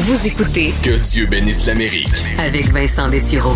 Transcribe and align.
Vous 0.00 0.26
écoutez 0.26 0.70
Que 0.82 1.00
Dieu 1.02 1.26
bénisse 1.26 1.66
l'Amérique. 1.66 2.24
avec 2.38 2.66
Vincent 2.72 3.08
Dessureau. 3.10 3.54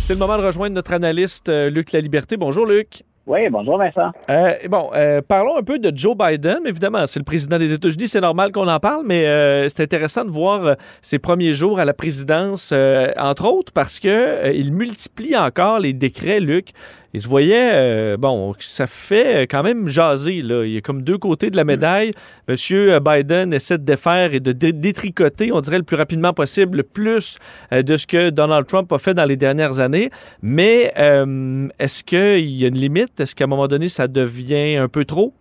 C'est 0.00 0.14
le 0.14 0.18
moment 0.18 0.38
de 0.38 0.42
rejoindre 0.44 0.74
notre 0.74 0.92
analyste 0.94 1.48
euh, 1.48 1.70
Luc 1.70 1.92
Laliberté. 1.92 2.36
Bonjour 2.36 2.66
Luc. 2.66 3.02
Oui, 3.26 3.48
bonjour 3.50 3.78
Vincent. 3.78 4.10
Euh, 4.30 4.54
bon, 4.68 4.90
euh, 4.94 5.20
parlons 5.26 5.56
un 5.56 5.62
peu 5.62 5.78
de 5.78 5.96
Joe 5.96 6.16
Biden. 6.16 6.60
Évidemment, 6.66 7.06
c'est 7.06 7.20
le 7.20 7.24
président 7.24 7.56
des 7.58 7.72
États-Unis, 7.72 8.08
c'est 8.08 8.20
normal 8.20 8.50
qu'on 8.50 8.66
en 8.66 8.80
parle, 8.80 9.04
mais 9.06 9.26
euh, 9.26 9.68
c'est 9.68 9.82
intéressant 9.82 10.24
de 10.24 10.30
voir 10.30 10.76
ses 11.02 11.20
premiers 11.20 11.52
jours 11.52 11.78
à 11.78 11.84
la 11.84 11.94
présidence, 11.94 12.70
euh, 12.72 13.08
entre 13.16 13.44
autres 13.44 13.72
parce 13.72 14.00
que 14.00 14.08
euh, 14.08 14.52
il 14.52 14.72
multiplie 14.72 15.36
encore 15.36 15.78
les 15.78 15.92
décrets, 15.92 16.40
Luc. 16.40 16.70
Et 17.14 17.20
je 17.20 17.28
voyais, 17.28 17.70
euh, 17.74 18.16
bon, 18.16 18.54
ça 18.58 18.86
fait 18.86 19.42
quand 19.42 19.62
même 19.62 19.86
jaser. 19.86 20.40
Là. 20.40 20.64
Il 20.64 20.72
y 20.72 20.76
a 20.78 20.80
comme 20.80 21.02
deux 21.02 21.18
côtés 21.18 21.50
de 21.50 21.56
la 21.56 21.64
médaille. 21.64 22.10
Monsieur 22.48 22.98
Biden 23.00 23.52
essaie 23.52 23.76
de 23.76 23.84
défaire 23.84 24.32
et 24.32 24.40
de 24.40 24.52
dé- 24.52 24.72
détricoter, 24.72 25.52
on 25.52 25.60
dirait 25.60 25.76
le 25.76 25.84
plus 25.84 25.96
rapidement 25.96 26.32
possible, 26.32 26.78
le 26.78 26.82
plus 26.84 27.38
euh, 27.72 27.82
de 27.82 27.96
ce 27.96 28.06
que 28.06 28.30
Donald 28.30 28.66
Trump 28.66 28.90
a 28.92 28.98
fait 28.98 29.12
dans 29.12 29.26
les 29.26 29.36
dernières 29.36 29.78
années. 29.78 30.08
Mais 30.40 30.92
euh, 30.98 31.68
est-ce 31.78 32.02
qu'il 32.02 32.50
y 32.50 32.64
a 32.64 32.68
une 32.68 32.78
limite? 32.78 33.20
Est-ce 33.20 33.34
qu'à 33.34 33.44
un 33.44 33.48
moment 33.48 33.68
donné, 33.68 33.88
ça 33.88 34.08
devient 34.08 34.76
un 34.76 34.88
peu 34.88 35.04
trop? 35.04 35.34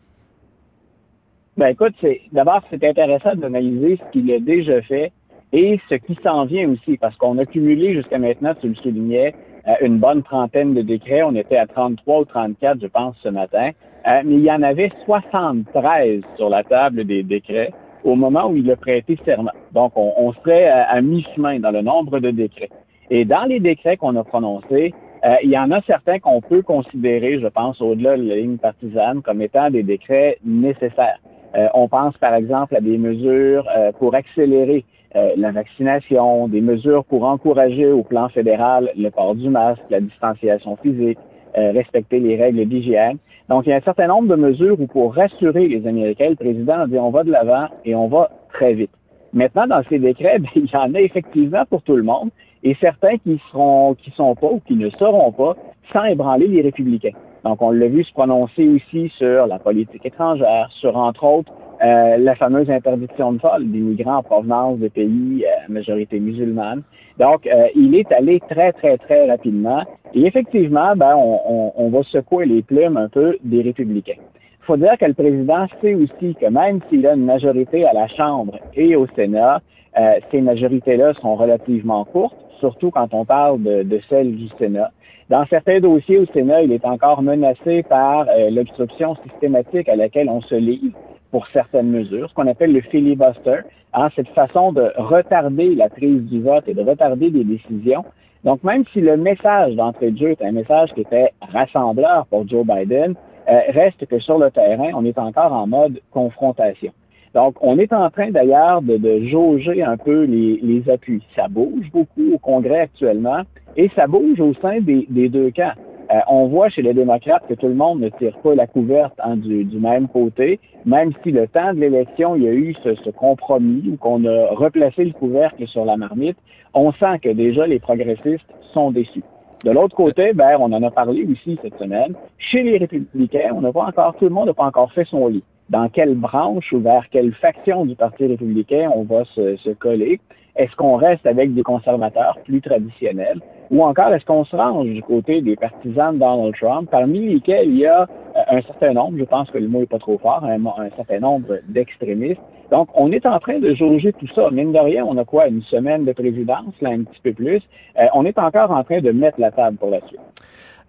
Ben 1.57 1.67
écoute, 1.67 1.93
c'est 2.01 2.21
d'abord 2.31 2.61
c'est 2.69 2.83
intéressant 2.83 3.35
d'analyser 3.35 3.97
ce 3.97 4.11
qu'il 4.11 4.31
a 4.33 4.39
déjà 4.39 4.81
fait 4.81 5.11
et 5.53 5.79
ce 5.89 5.95
qui 5.95 6.17
s'en 6.23 6.45
vient 6.45 6.69
aussi, 6.69 6.97
parce 6.97 7.15
qu'on 7.17 7.37
a 7.37 7.45
cumulé 7.45 7.93
jusqu'à 7.93 8.17
maintenant, 8.17 8.53
tu 8.59 8.69
le 8.69 8.75
soulignais, 8.75 9.35
euh, 9.35 9.50
une 9.81 9.97
bonne 9.97 10.23
trentaine 10.23 10.73
de 10.73 10.81
décrets. 10.81 11.23
On 11.23 11.35
était 11.35 11.57
à 11.57 11.67
33 11.67 12.19
ou 12.19 12.25
34, 12.25 12.79
je 12.81 12.87
pense, 12.87 13.15
ce 13.21 13.29
matin. 13.29 13.71
Euh, 14.07 14.21
mais 14.25 14.35
il 14.35 14.43
y 14.43 14.51
en 14.51 14.63
avait 14.63 14.91
73 15.05 16.21
sur 16.35 16.49
la 16.49 16.63
table 16.63 17.03
des 17.05 17.23
décrets 17.23 17.71
au 18.03 18.15
moment 18.15 18.47
où 18.47 18.57
il 18.57 18.69
a 18.71 18.75
prêté 18.75 19.17
serment. 19.25 19.51
Donc, 19.73 19.93
on, 19.95 20.33
serait 20.33 20.67
à, 20.67 20.99
mi-chemin 21.01 21.59
dans 21.59 21.71
le 21.71 21.81
nombre 21.81 22.19
de 22.19 22.31
décrets. 22.31 22.69
Et 23.11 23.25
dans 23.25 23.43
les 23.43 23.59
décrets 23.59 23.97
qu'on 23.97 24.15
a 24.15 24.23
prononcés, 24.23 24.93
euh, 25.23 25.35
il 25.43 25.51
y 25.51 25.57
en 25.57 25.69
a 25.69 25.81
certains 25.81 26.17
qu'on 26.17 26.41
peut 26.41 26.63
considérer, 26.63 27.39
je 27.39 27.47
pense, 27.47 27.79
au-delà 27.79 28.17
de 28.17 28.23
la 28.23 28.37
ligne 28.37 28.57
partisane, 28.57 29.21
comme 29.21 29.41
étant 29.41 29.69
des 29.69 29.83
décrets 29.83 30.39
nécessaires. 30.43 31.19
Euh, 31.55 31.67
on 31.73 31.87
pense, 31.87 32.17
par 32.17 32.33
exemple, 32.33 32.75
à 32.75 32.81
des 32.81 32.97
mesures 32.97 33.67
euh, 33.75 33.91
pour 33.91 34.15
accélérer 34.15 34.85
euh, 35.15 35.31
la 35.35 35.51
vaccination, 35.51 36.47
des 36.47 36.61
mesures 36.61 37.03
pour 37.03 37.25
encourager 37.25 37.87
au 37.87 38.03
plan 38.03 38.29
fédéral 38.29 38.91
le 38.95 39.09
port 39.09 39.35
du 39.35 39.49
masque, 39.49 39.81
la 39.89 39.99
distanciation 39.99 40.77
physique, 40.77 41.19
euh, 41.57 41.71
respecter 41.71 42.19
les 42.19 42.37
règles 42.37 42.65
d'hygiène. 42.65 43.17
Donc, 43.49 43.65
il 43.65 43.69
y 43.69 43.73
a 43.73 43.75
un 43.75 43.81
certain 43.81 44.07
nombre 44.07 44.29
de 44.29 44.35
mesures 44.35 44.79
où, 44.79 44.87
pour 44.87 45.13
rassurer 45.13 45.67
les 45.67 45.85
Américains, 45.85 46.29
le 46.29 46.35
président 46.35 46.79
a 46.79 46.87
dit 46.87 46.97
on 46.97 47.09
va 47.09 47.23
de 47.25 47.31
l'avant 47.31 47.67
et 47.83 47.93
on 47.93 48.07
va 48.07 48.31
très 48.53 48.73
vite. 48.73 48.91
Maintenant, 49.33 49.67
dans 49.67 49.81
ces 49.89 49.99
décrets, 49.99 50.39
ben, 50.39 50.49
il 50.55 50.69
y 50.71 50.75
en 50.75 50.93
a 50.93 51.01
effectivement 51.01 51.65
pour 51.69 51.81
tout 51.81 51.97
le 51.97 52.03
monde 52.03 52.29
et 52.63 52.75
certains 52.79 53.17
qui 53.17 53.41
seront, 53.51 53.95
qui 53.95 54.11
sont 54.11 54.35
pas 54.35 54.47
ou 54.47 54.61
qui 54.65 54.75
ne 54.75 54.89
seront 54.91 55.31
pas 55.33 55.57
sans 55.91 56.05
ébranler 56.05 56.47
les 56.47 56.61
républicains. 56.61 57.17
Donc, 57.43 57.61
on 57.61 57.71
l'a 57.71 57.87
vu 57.87 58.03
se 58.03 58.13
prononcer 58.13 58.69
aussi 58.69 59.09
sur 59.17 59.47
la 59.47 59.57
politique 59.57 60.05
étrangère, 60.05 60.67
sur, 60.71 60.95
entre 60.95 61.23
autres, 61.23 61.51
euh, 61.83 62.17
la 62.17 62.35
fameuse 62.35 62.69
interdiction 62.69 63.33
de 63.33 63.39
vol 63.39 63.71
des 63.71 63.79
migrants 63.79 64.17
en 64.17 64.23
provenance 64.23 64.79
de 64.79 64.87
pays 64.87 65.45
euh, 65.45 65.65
à 65.67 65.71
majorité 65.71 66.19
musulmane. 66.19 66.83
Donc, 67.17 67.47
euh, 67.47 67.67
il 67.75 67.95
est 67.95 68.11
allé 68.11 68.39
très, 68.49 68.71
très, 68.73 68.97
très 68.97 69.29
rapidement. 69.29 69.83
Et 70.13 70.25
effectivement, 70.25 70.95
ben, 70.95 71.15
on, 71.15 71.39
on, 71.47 71.73
on 71.75 71.89
va 71.89 72.03
secouer 72.03 72.45
les 72.45 72.61
plumes 72.61 72.97
un 72.97 73.09
peu 73.09 73.37
des 73.43 73.61
républicains. 73.61 74.19
Il 74.61 74.65
faut 74.65 74.77
dire 74.77 74.97
que 74.99 75.05
le 75.05 75.13
président 75.13 75.65
sait 75.81 75.95
aussi 75.95 76.35
que 76.35 76.45
même 76.45 76.81
s'il 76.89 77.05
a 77.07 77.13
une 77.15 77.25
majorité 77.25 77.85
à 77.85 77.93
la 77.93 78.07
Chambre 78.07 78.59
et 78.75 78.95
au 78.95 79.07
Sénat, 79.15 79.61
euh, 79.99 80.19
ces 80.29 80.39
majorités-là 80.39 81.13
sont 81.15 81.35
relativement 81.35 82.05
courtes, 82.05 82.37
surtout 82.59 82.91
quand 82.91 83.13
on 83.13 83.25
parle 83.25 83.61
de, 83.63 83.83
de 83.83 83.99
celles 84.07 84.35
du 84.35 84.47
Sénat. 84.59 84.91
Dans 85.29 85.45
certains 85.47 85.79
dossiers 85.79 86.19
au 86.19 86.25
Sénat, 86.27 86.61
il 86.61 86.71
est 86.71 86.85
encore 86.85 87.21
menacé 87.21 87.83
par 87.83 88.27
euh, 88.29 88.49
l'obstruction 88.51 89.15
systématique 89.27 89.89
à 89.89 89.95
laquelle 89.95 90.29
on 90.29 90.41
se 90.41 90.55
livre 90.55 90.97
pour 91.31 91.47
certaines 91.47 91.89
mesures, 91.89 92.29
ce 92.29 92.33
qu'on 92.33 92.47
appelle 92.47 92.73
le 92.73 92.81
filibuster, 92.81 93.61
hein, 93.93 94.09
cette 94.15 94.27
façon 94.29 94.71
de 94.71 94.91
retarder 94.97 95.75
la 95.75 95.89
prise 95.89 96.23
du 96.23 96.41
vote 96.41 96.67
et 96.67 96.73
de 96.73 96.81
retarder 96.81 97.31
des 97.31 97.43
décisions. 97.43 98.03
Donc, 98.43 98.63
même 98.63 98.83
si 98.91 99.01
le 99.01 99.17
message 99.17 99.75
d'entrée 99.75 100.11
de 100.11 100.17
jeu 100.17 100.29
est 100.31 100.41
un 100.41 100.51
message 100.51 100.93
qui 100.93 101.01
était 101.01 101.31
rassembleur 101.41 102.25
pour 102.27 102.47
Joe 102.47 102.65
Biden, 102.65 103.15
euh, 103.49 103.59
reste 103.69 104.05
que 104.05 104.19
sur 104.19 104.37
le 104.37 104.51
terrain, 104.51 104.91
on 104.95 105.05
est 105.05 105.17
encore 105.17 105.53
en 105.53 105.67
mode 105.67 105.99
confrontation. 106.11 106.91
Donc, 107.33 107.55
on 107.61 107.77
est 107.79 107.93
en 107.93 108.09
train 108.09 108.29
d'ailleurs 108.29 108.81
de, 108.81 108.97
de 108.97 109.23
jauger 109.25 109.83
un 109.83 109.95
peu 109.97 110.23
les, 110.23 110.59
les 110.61 110.89
appuis. 110.89 111.23
Ça 111.35 111.47
bouge 111.47 111.89
beaucoup 111.91 112.33
au 112.33 112.37
Congrès 112.37 112.81
actuellement 112.81 113.41
et 113.77 113.89
ça 113.95 114.07
bouge 114.07 114.39
au 114.41 114.53
sein 114.55 114.81
des, 114.81 115.05
des 115.09 115.29
deux 115.29 115.51
camps. 115.51 115.73
Euh, 116.11 116.19
on 116.27 116.47
voit 116.47 116.69
chez 116.69 116.81
les 116.81 116.93
démocrates 116.93 117.47
que 117.47 117.53
tout 117.53 117.67
le 117.67 117.73
monde 117.73 118.01
ne 118.01 118.09
tire 118.09 118.37
pas 118.39 118.53
la 118.53 118.67
couverte 118.67 119.13
hein, 119.23 119.37
du, 119.37 119.65
même 119.79 120.09
côté, 120.09 120.59
même 120.85 121.13
si 121.23 121.31
le 121.31 121.47
temps 121.47 121.73
de 121.73 121.79
l'élection, 121.79 122.35
il 122.35 122.43
y 122.43 122.47
a 122.47 122.53
eu 122.53 122.75
ce, 122.83 122.95
ce 122.95 123.09
compromis 123.11 123.83
où 123.87 123.95
qu'on 123.95 124.25
a 124.25 124.47
replacé 124.47 125.05
le 125.05 125.13
couvercle 125.13 125.65
sur 125.67 125.85
la 125.85 125.95
marmite, 125.95 126.37
on 126.73 126.91
sent 126.93 127.19
que 127.21 127.29
déjà 127.29 127.65
les 127.65 127.79
progressistes 127.79 128.47
sont 128.73 128.91
déçus. 128.91 129.23
De 129.63 129.71
l'autre 129.71 129.95
côté, 129.95 130.33
ben, 130.33 130.57
on 130.59 130.73
en 130.73 130.83
a 130.83 130.91
parlé 130.91 131.23
aussi 131.31 131.57
cette 131.61 131.77
semaine. 131.77 132.15
Chez 132.37 132.63
les 132.63 132.77
républicains, 132.77 133.51
on 133.55 133.61
n'a 133.61 133.71
pas 133.71 133.85
encore, 133.85 134.15
tout 134.15 134.25
le 134.25 134.31
monde 134.31 134.47
n'a 134.47 134.53
pas 134.53 134.65
encore 134.65 134.91
fait 134.91 135.05
son 135.05 135.27
lit. 135.27 135.43
Dans 135.69 135.87
quelle 135.87 136.15
branche 136.15 136.73
ou 136.73 136.79
vers 136.79 137.07
quelle 137.09 137.33
faction 137.33 137.85
du 137.85 137.95
Parti 137.95 138.25
républicain 138.25 138.89
on 138.93 139.03
va 139.03 139.23
se, 139.23 139.55
se 139.57 139.69
coller? 139.69 140.19
Est-ce 140.55 140.75
qu'on 140.75 140.95
reste 140.95 141.25
avec 141.25 141.53
des 141.53 141.63
conservateurs 141.63 142.37
plus 142.43 142.61
traditionnels? 142.61 143.39
Ou 143.69 143.83
encore, 143.83 144.13
est-ce 144.13 144.25
qu'on 144.25 144.43
se 144.43 144.55
range 144.55 144.89
du 144.89 145.01
côté 145.01 145.41
des 145.41 145.55
partisans 145.55 146.13
de 146.13 146.19
Donald 146.19 146.53
Trump, 146.55 146.89
parmi 146.91 147.19
lesquels 147.19 147.69
il 147.69 147.77
y 147.77 147.85
a 147.85 148.07
un 148.49 148.61
certain 148.61 148.93
nombre, 148.93 149.17
je 149.17 149.23
pense 149.23 149.49
que 149.49 149.57
le 149.57 149.67
mot 149.67 149.79
n'est 149.79 149.85
pas 149.85 149.99
trop 149.99 150.17
fort, 150.17 150.43
un, 150.43 150.65
un 150.65 150.89
certain 150.95 151.19
nombre 151.19 151.59
d'extrémistes. 151.69 152.41
Donc, 152.69 152.89
on 152.95 153.11
est 153.11 153.25
en 153.25 153.39
train 153.39 153.59
de 153.59 153.73
jauger 153.73 154.13
tout 154.13 154.27
ça. 154.33 154.49
Mine 154.51 154.71
de 154.71 154.79
rien, 154.79 155.05
on 155.05 155.17
a 155.17 155.25
quoi, 155.25 155.47
une 155.47 155.61
semaine 155.61 156.05
de 156.05 156.13
présidence, 156.13 156.73
là, 156.81 156.89
un 156.89 157.03
petit 157.03 157.21
peu 157.21 157.33
plus. 157.33 157.61
Euh, 157.99 158.05
on 158.13 158.25
est 158.25 158.37
encore 158.37 158.71
en 158.71 158.83
train 158.83 158.99
de 158.99 159.11
mettre 159.11 159.39
la 159.39 159.51
table 159.51 159.77
pour 159.77 159.89
la 159.89 159.99
suite. 160.07 160.19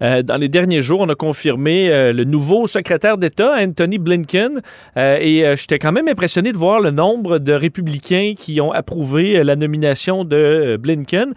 Euh, 0.02 0.22
dans 0.22 0.36
les 0.36 0.48
derniers 0.48 0.82
jours, 0.82 1.00
on 1.00 1.08
a 1.08 1.14
confirmé 1.14 1.88
euh, 1.88 2.12
le 2.12 2.24
nouveau 2.24 2.66
secrétaire 2.66 3.18
d'État, 3.18 3.54
Anthony 3.58 3.98
Blinken, 3.98 4.60
euh, 4.96 5.18
et 5.20 5.56
j'étais 5.56 5.78
quand 5.78 5.92
même 5.92 6.08
impressionné 6.08 6.52
de 6.52 6.56
voir 6.56 6.80
le 6.80 6.90
nombre 6.90 7.38
de 7.38 7.52
républicains 7.52 8.34
qui 8.36 8.60
ont 8.60 8.72
approuvé 8.72 9.42
la 9.44 9.56
nomination 9.56 10.24
de 10.24 10.76
Blinken, 10.80 11.34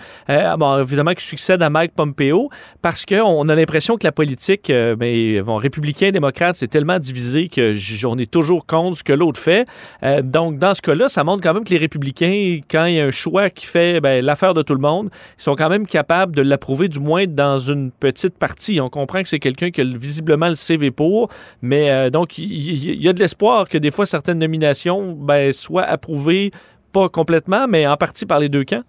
bon, 0.57 0.79
évidemment 0.79 1.13
qui 1.13 1.25
succède 1.25 1.61
à 1.61 1.69
Mike 1.69 1.93
Pompeo, 1.95 2.49
parce 2.81 3.05
qu'on 3.05 3.47
a 3.49 3.55
l'impression 3.55 3.97
que 3.97 4.05
la 4.05 4.11
politique, 4.11 4.71
ben, 4.71 5.41
bon, 5.41 5.57
républicain, 5.57 6.11
démocrate, 6.11 6.55
c'est 6.55 6.67
tellement 6.67 6.99
divisé 6.99 7.49
que 7.49 7.75
on 8.05 8.17
est 8.17 8.29
toujours 8.29 8.65
contre 8.65 8.97
ce 8.97 9.03
que 9.03 9.13
l'autre 9.13 9.39
fait. 9.39 9.65
donc, 10.23 10.57
dans 10.57 10.73
ce 10.73 10.81
cas-là, 10.81 11.09
ça 11.09 11.23
montre 11.23 11.43
quand 11.43 11.53
même 11.53 11.63
que 11.63 11.71
les 11.71 11.77
républicains, 11.77 12.59
quand 12.69 12.85
il 12.85 12.95
y 12.95 12.99
a 12.99 13.05
un 13.05 13.11
choix 13.11 13.49
qui 13.49 13.65
fait 13.65 13.99
ben, 14.01 14.23
l'affaire 14.23 14.53
de 14.53 14.61
tout 14.61 14.73
le 14.73 14.81
monde, 14.81 15.09
ils 15.37 15.43
sont 15.43 15.55
quand 15.55 15.69
même 15.69 15.85
capables 15.85 16.35
de 16.35 16.41
l'approuver, 16.41 16.87
du 16.87 16.99
moins 16.99 17.25
dans 17.27 17.59
une 17.59 17.91
petite 17.91 18.37
partie 18.37 18.54
on 18.81 18.89
comprend 18.89 19.21
que 19.21 19.29
c'est 19.29 19.39
quelqu'un 19.39 19.71
qui 19.71 19.81
a 19.81 19.83
visiblement 19.83 20.47
le 20.47 20.55
CV 20.55 20.91
pour, 20.91 21.29
mais 21.61 21.89
euh, 21.89 22.09
donc 22.09 22.37
il 22.37 23.01
y, 23.01 23.09
a 23.09 23.13
de 23.13 23.19
l'espoir 23.19 23.67
que 23.67 23.77
des 23.77 23.91
fois 23.91 24.05
certaines 24.05 24.39
nominations 24.39 25.13
ben, 25.13 25.51
soient 25.53 25.83
approuvées, 25.83 26.51
pas 26.91 27.09
complètement, 27.09 27.67
mais 27.67 27.87
en 27.87 27.97
partie 27.97 28.25
par 28.25 28.39
les 28.39 28.49
deux 28.49 28.63
camps. 28.63 28.83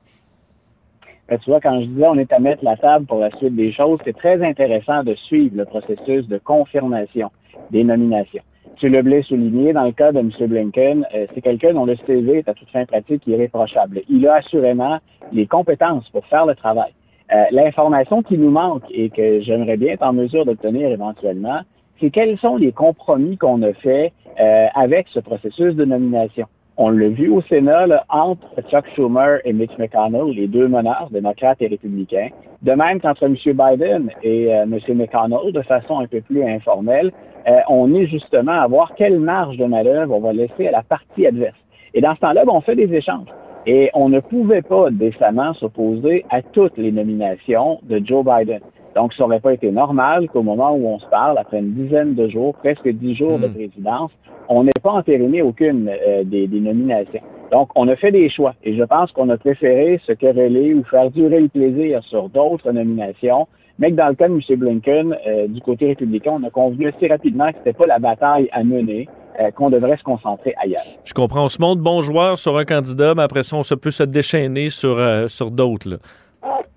Ben, 1.28 1.38
tu 1.38 1.50
vois, 1.50 1.60
quand 1.60 1.80
je 1.80 1.86
disais 1.86 2.06
on 2.06 2.18
est 2.18 2.32
à 2.32 2.38
mettre 2.38 2.64
la 2.64 2.76
table 2.76 3.06
pour 3.06 3.18
la 3.18 3.30
suite 3.36 3.56
des 3.56 3.72
choses, 3.72 3.98
c'est 4.04 4.16
très 4.16 4.44
intéressant 4.44 5.02
de 5.02 5.14
suivre 5.14 5.56
le 5.56 5.64
processus 5.64 6.26
de 6.28 6.38
confirmation 6.38 7.30
des 7.70 7.84
nominations. 7.84 8.42
Tu 8.76 8.90
l'as 8.90 9.02
bien 9.02 9.22
souligné, 9.22 9.72
dans 9.72 9.84
le 9.84 9.92
cas 9.92 10.12
de 10.12 10.18
M. 10.18 10.30
Blinken, 10.38 11.06
euh, 11.14 11.26
c'est 11.34 11.40
quelqu'un 11.40 11.72
dont 11.72 11.86
le 11.86 11.96
CV 12.06 12.38
est 12.38 12.48
à 12.48 12.52
toute 12.52 12.68
fin 12.68 12.84
pratique 12.84 13.26
irréprochable. 13.26 14.02
Il 14.08 14.28
a 14.28 14.34
assurément 14.34 14.98
les 15.32 15.46
compétences 15.46 16.08
pour 16.10 16.26
faire 16.26 16.44
le 16.44 16.54
travail. 16.54 16.92
Euh, 17.32 17.44
L'information 17.50 18.22
qui 18.22 18.38
nous 18.38 18.50
manque 18.50 18.84
et 18.90 19.10
que 19.10 19.40
j'aimerais 19.40 19.76
bien 19.76 19.94
être 19.94 20.06
en 20.06 20.12
mesure 20.12 20.44
d'obtenir 20.44 20.88
éventuellement, 20.90 21.60
c'est 22.00 22.10
quels 22.10 22.38
sont 22.38 22.56
les 22.56 22.72
compromis 22.72 23.36
qu'on 23.36 23.62
a 23.62 23.72
faits 23.72 24.12
euh, 24.40 24.66
avec 24.74 25.08
ce 25.08 25.20
processus 25.20 25.74
de 25.74 25.84
nomination. 25.84 26.46
On 26.78 26.90
l'a 26.90 27.08
vu 27.08 27.30
au 27.30 27.40
Sénat 27.40 28.04
entre 28.10 28.46
Chuck 28.68 28.84
Schumer 28.94 29.38
et 29.46 29.54
Mitch 29.54 29.78
McConnell, 29.78 30.34
les 30.34 30.46
deux 30.46 30.68
meneurs, 30.68 31.08
démocrates 31.10 31.62
et 31.62 31.68
républicains. 31.68 32.28
De 32.60 32.72
même 32.72 33.00
qu'entre 33.00 33.24
M. 33.24 33.34
Biden 33.34 34.10
et 34.22 34.54
euh, 34.54 34.64
M. 34.64 34.78
McConnell, 34.94 35.52
de 35.52 35.62
façon 35.62 36.00
un 36.00 36.06
peu 36.06 36.20
plus 36.20 36.42
informelle, 36.44 37.12
euh, 37.48 37.60
on 37.70 37.94
est 37.94 38.06
justement 38.06 38.52
à 38.52 38.66
voir 38.66 38.94
quelle 38.94 39.18
marge 39.18 39.56
de 39.56 39.64
manœuvre 39.64 40.14
on 40.14 40.20
va 40.20 40.34
laisser 40.34 40.68
à 40.68 40.72
la 40.72 40.82
partie 40.82 41.26
adverse. 41.26 41.56
Et 41.94 42.02
dans 42.02 42.14
ce 42.14 42.20
temps-là, 42.20 42.44
ben, 42.44 42.52
on 42.52 42.60
fait 42.60 42.76
des 42.76 42.92
échanges. 42.92 43.28
Et 43.66 43.90
on 43.94 44.08
ne 44.08 44.20
pouvait 44.20 44.62
pas 44.62 44.90
décemment 44.90 45.52
s'opposer 45.54 46.24
à 46.30 46.40
toutes 46.40 46.76
les 46.78 46.92
nominations 46.92 47.80
de 47.82 48.00
Joe 48.04 48.24
Biden. 48.24 48.60
Donc, 48.94 49.12
ça 49.12 49.24
n'aurait 49.24 49.40
pas 49.40 49.52
été 49.52 49.70
normal 49.70 50.28
qu'au 50.28 50.42
moment 50.42 50.72
où 50.72 50.86
on 50.86 50.98
se 50.98 51.06
parle, 51.06 51.36
après 51.36 51.58
une 51.58 51.74
dizaine 51.74 52.14
de 52.14 52.28
jours, 52.28 52.54
presque 52.54 52.88
dix 52.88 53.14
jours 53.14 53.38
mmh. 53.38 53.42
de 53.42 53.48
présidence, 53.48 54.10
on 54.48 54.64
n'ait 54.64 54.72
pas 54.82 54.92
entériné 54.92 55.42
aucune 55.42 55.88
euh, 55.88 56.24
des, 56.24 56.46
des, 56.46 56.60
nominations. 56.60 57.20
Donc, 57.52 57.68
on 57.74 57.88
a 57.88 57.96
fait 57.96 58.12
des 58.12 58.28
choix 58.28 58.54
et 58.64 58.74
je 58.74 58.82
pense 58.84 59.12
qu'on 59.12 59.28
a 59.28 59.36
préféré 59.36 60.00
se 60.04 60.12
quereller 60.12 60.72
ou 60.72 60.84
faire 60.84 61.10
durer 61.10 61.40
le 61.40 61.48
plaisir 61.48 62.02
sur 62.04 62.28
d'autres 62.28 62.72
nominations, 62.72 63.48
mais 63.78 63.90
que 63.90 63.96
dans 63.96 64.08
le 64.08 64.14
cas 64.14 64.28
de 64.28 64.34
M. 64.34 64.58
Blinken, 64.58 65.16
euh, 65.26 65.46
du 65.48 65.60
côté 65.60 65.88
républicain, 65.88 66.38
on 66.40 66.44
a 66.44 66.50
convenu 66.50 66.88
assez 66.88 67.08
rapidement 67.08 67.48
que 67.48 67.58
c'était 67.58 67.72
pas 67.72 67.86
la 67.86 67.98
bataille 67.98 68.48
à 68.52 68.64
mener, 68.64 69.08
euh, 69.40 69.50
qu'on 69.50 69.70
devrait 69.70 69.96
se 69.96 70.02
concentrer 70.02 70.54
ailleurs. 70.62 70.82
Je 71.04 71.14
comprends. 71.14 71.44
On 71.44 71.48
se 71.48 71.60
montre 71.60 71.82
bon 71.82 72.02
joueur 72.02 72.38
sur 72.38 72.56
un 72.56 72.64
candidat, 72.64 73.14
mais 73.14 73.22
après 73.22 73.42
ça, 73.42 73.56
on 73.56 73.62
se 73.62 73.74
peut 73.74 73.90
se 73.90 74.02
déchaîner 74.02 74.70
sur, 74.70 74.98
euh, 74.98 75.28
sur 75.28 75.50
d'autres. 75.50 75.98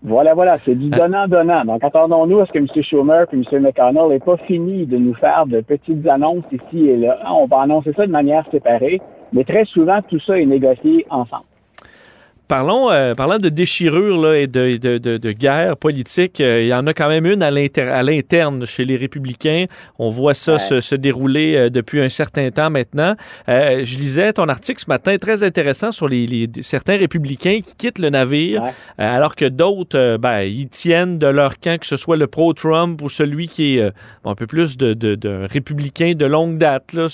Voilà, 0.02 0.34
voilà, 0.34 0.58
c'est 0.60 0.76
du 0.76 0.90
donnant-donnant. 0.90 1.66
Donc, 1.66 1.84
attendons-nous 1.84 2.40
à 2.40 2.46
ce 2.46 2.52
que 2.52 2.60
M. 2.60 2.68
Schumer 2.82 3.26
et 3.32 3.36
M. 3.36 3.62
McConnell 3.62 4.08
n'aient 4.10 4.20
pas 4.20 4.38
fini 4.38 4.86
de 4.86 4.98
nous 4.98 5.14
faire 5.14 5.46
de 5.46 5.62
petites 5.62 6.08
annonces 6.08 6.46
ici 6.52 6.88
et 6.88 6.98
là. 6.98 7.20
On 7.34 7.46
va 7.46 7.62
annoncer 7.62 7.94
ça 7.94 8.08
de 8.08 8.12
manière 8.12 8.46
séparée, 8.50 9.02
mais 9.34 9.44
très 9.44 9.66
souvent, 9.66 10.02
tout 10.02 10.20
ça 10.20 10.40
est 10.40 10.46
négocié 10.46 11.06
ensemble. 11.10 11.44
Parlons, 12.50 12.90
euh, 12.90 13.14
parlant 13.14 13.38
de 13.38 13.50
déchirure 13.50 14.20
là, 14.20 14.34
et 14.36 14.48
de, 14.48 14.78
de, 14.78 14.98
de, 14.98 15.32
guerre 15.32 15.78
politique, 15.78 16.42
euh, 16.42 16.64
il 16.64 16.70
y 16.70 16.74
en 16.74 16.88
a 16.88 16.96
quand 16.96 17.08
même 17.08 17.28
une 17.28 17.44
à 17.44 17.52
l'interne 17.52 18.66
chez 18.66 18.86
les 18.86 18.98
républicains. 18.98 19.66
On 20.00 20.10
voit 20.10 20.34
ça 20.34 20.58
se, 20.58 20.80
se, 20.80 20.96
dérouler 20.96 21.56
euh, 21.56 21.70
depuis 21.70 22.02
un 22.02 22.10
certain 22.10 22.50
temps 22.50 22.72
maintenant. 22.72 23.16
je 23.48 23.98
lisais 24.00 24.34
ton 24.34 24.50
article 24.50 24.82
ce 24.82 24.90
matin 24.90 25.16
très 25.20 25.44
intéressant 25.44 25.92
sur 25.92 26.08
les, 26.08 26.26
les 26.26 26.50
certains 26.62 26.98
républicains 26.98 27.60
qui 27.64 27.76
quittent 27.78 28.00
le 28.00 28.10
navire 28.10 28.64
alors 28.98 29.36
que 29.36 29.46
d'autres, 29.46 30.18
ben, 30.18 30.42
ils 30.42 30.70
tiennent 30.70 31.20
de 31.20 31.28
leur 31.28 31.60
camp, 31.60 31.80
que 31.80 31.86
ce 31.86 31.98
soit 31.98 32.18
le 32.18 32.26
pro-Trump 32.26 33.00
ou 33.04 33.10
celui 33.10 33.48
qui 33.48 33.78
est 33.78 33.92
un 34.26 34.34
peu 34.34 34.48
plus 34.48 34.76
de, 34.76 34.96
de, 34.96 35.46
républicain 35.48 36.14
de 36.16 36.26
longue 36.26 36.58
date, 36.58 36.94
là, 36.94 37.10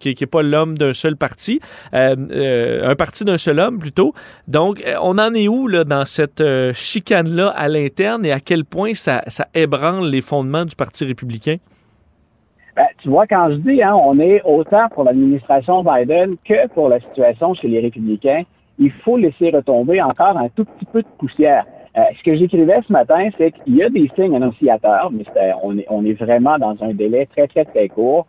qui 0.00 0.16
n'est 0.20 0.26
pas 0.26 0.42
l'homme 0.42 0.76
d'un 0.76 0.94
seul 0.94 1.16
parti, 1.16 1.60
un 1.92 2.94
parti 2.98 3.24
d'un 3.24 3.38
seul 3.38 3.60
homme 3.60 3.78
plutôt. 3.78 4.14
Donc, 4.48 4.79
euh, 4.86 4.94
on 5.02 5.18
en 5.18 5.34
est 5.34 5.48
où 5.48 5.68
là, 5.68 5.84
dans 5.84 6.04
cette 6.04 6.40
euh, 6.40 6.72
chicane-là 6.72 7.48
à 7.48 7.68
l'interne 7.68 8.24
et 8.24 8.32
à 8.32 8.40
quel 8.40 8.64
point 8.64 8.94
ça, 8.94 9.22
ébranle 9.54 10.08
les 10.08 10.20
fondements 10.20 10.64
du 10.64 10.76
Parti 10.76 11.04
républicain? 11.04 11.56
Ben, 12.76 12.86
tu 12.98 13.08
vois, 13.08 13.26
quand 13.26 13.50
je 13.50 13.56
dis, 13.56 13.82
hein, 13.82 13.94
on 13.94 14.18
est 14.20 14.42
autant 14.44 14.88
pour 14.90 15.04
l'administration 15.04 15.82
Biden 15.82 16.36
que 16.44 16.68
pour 16.68 16.88
la 16.88 17.00
situation 17.00 17.54
chez 17.54 17.68
les 17.68 17.80
républicains, 17.80 18.42
il 18.78 18.90
faut 18.90 19.16
laisser 19.16 19.50
retomber 19.50 20.00
encore 20.00 20.36
un 20.36 20.48
tout 20.48 20.64
petit 20.64 20.86
peu 20.86 21.02
de 21.02 21.08
poussière. 21.18 21.66
Euh, 21.98 22.02
ce 22.16 22.22
que 22.22 22.36
j'écrivais 22.36 22.80
ce 22.86 22.92
matin, 22.92 23.28
c'est 23.36 23.52
qu'il 23.52 23.76
y 23.76 23.82
a 23.82 23.90
des 23.90 24.08
signes 24.14 24.36
annonciateurs, 24.36 25.10
mais 25.10 25.24
on 25.62 26.04
est, 26.04 26.12
vraiment 26.12 26.58
dans 26.58 26.76
un 26.82 26.94
délai 26.94 27.26
très, 27.26 27.48
très, 27.48 27.64
très 27.64 27.88
court, 27.88 28.26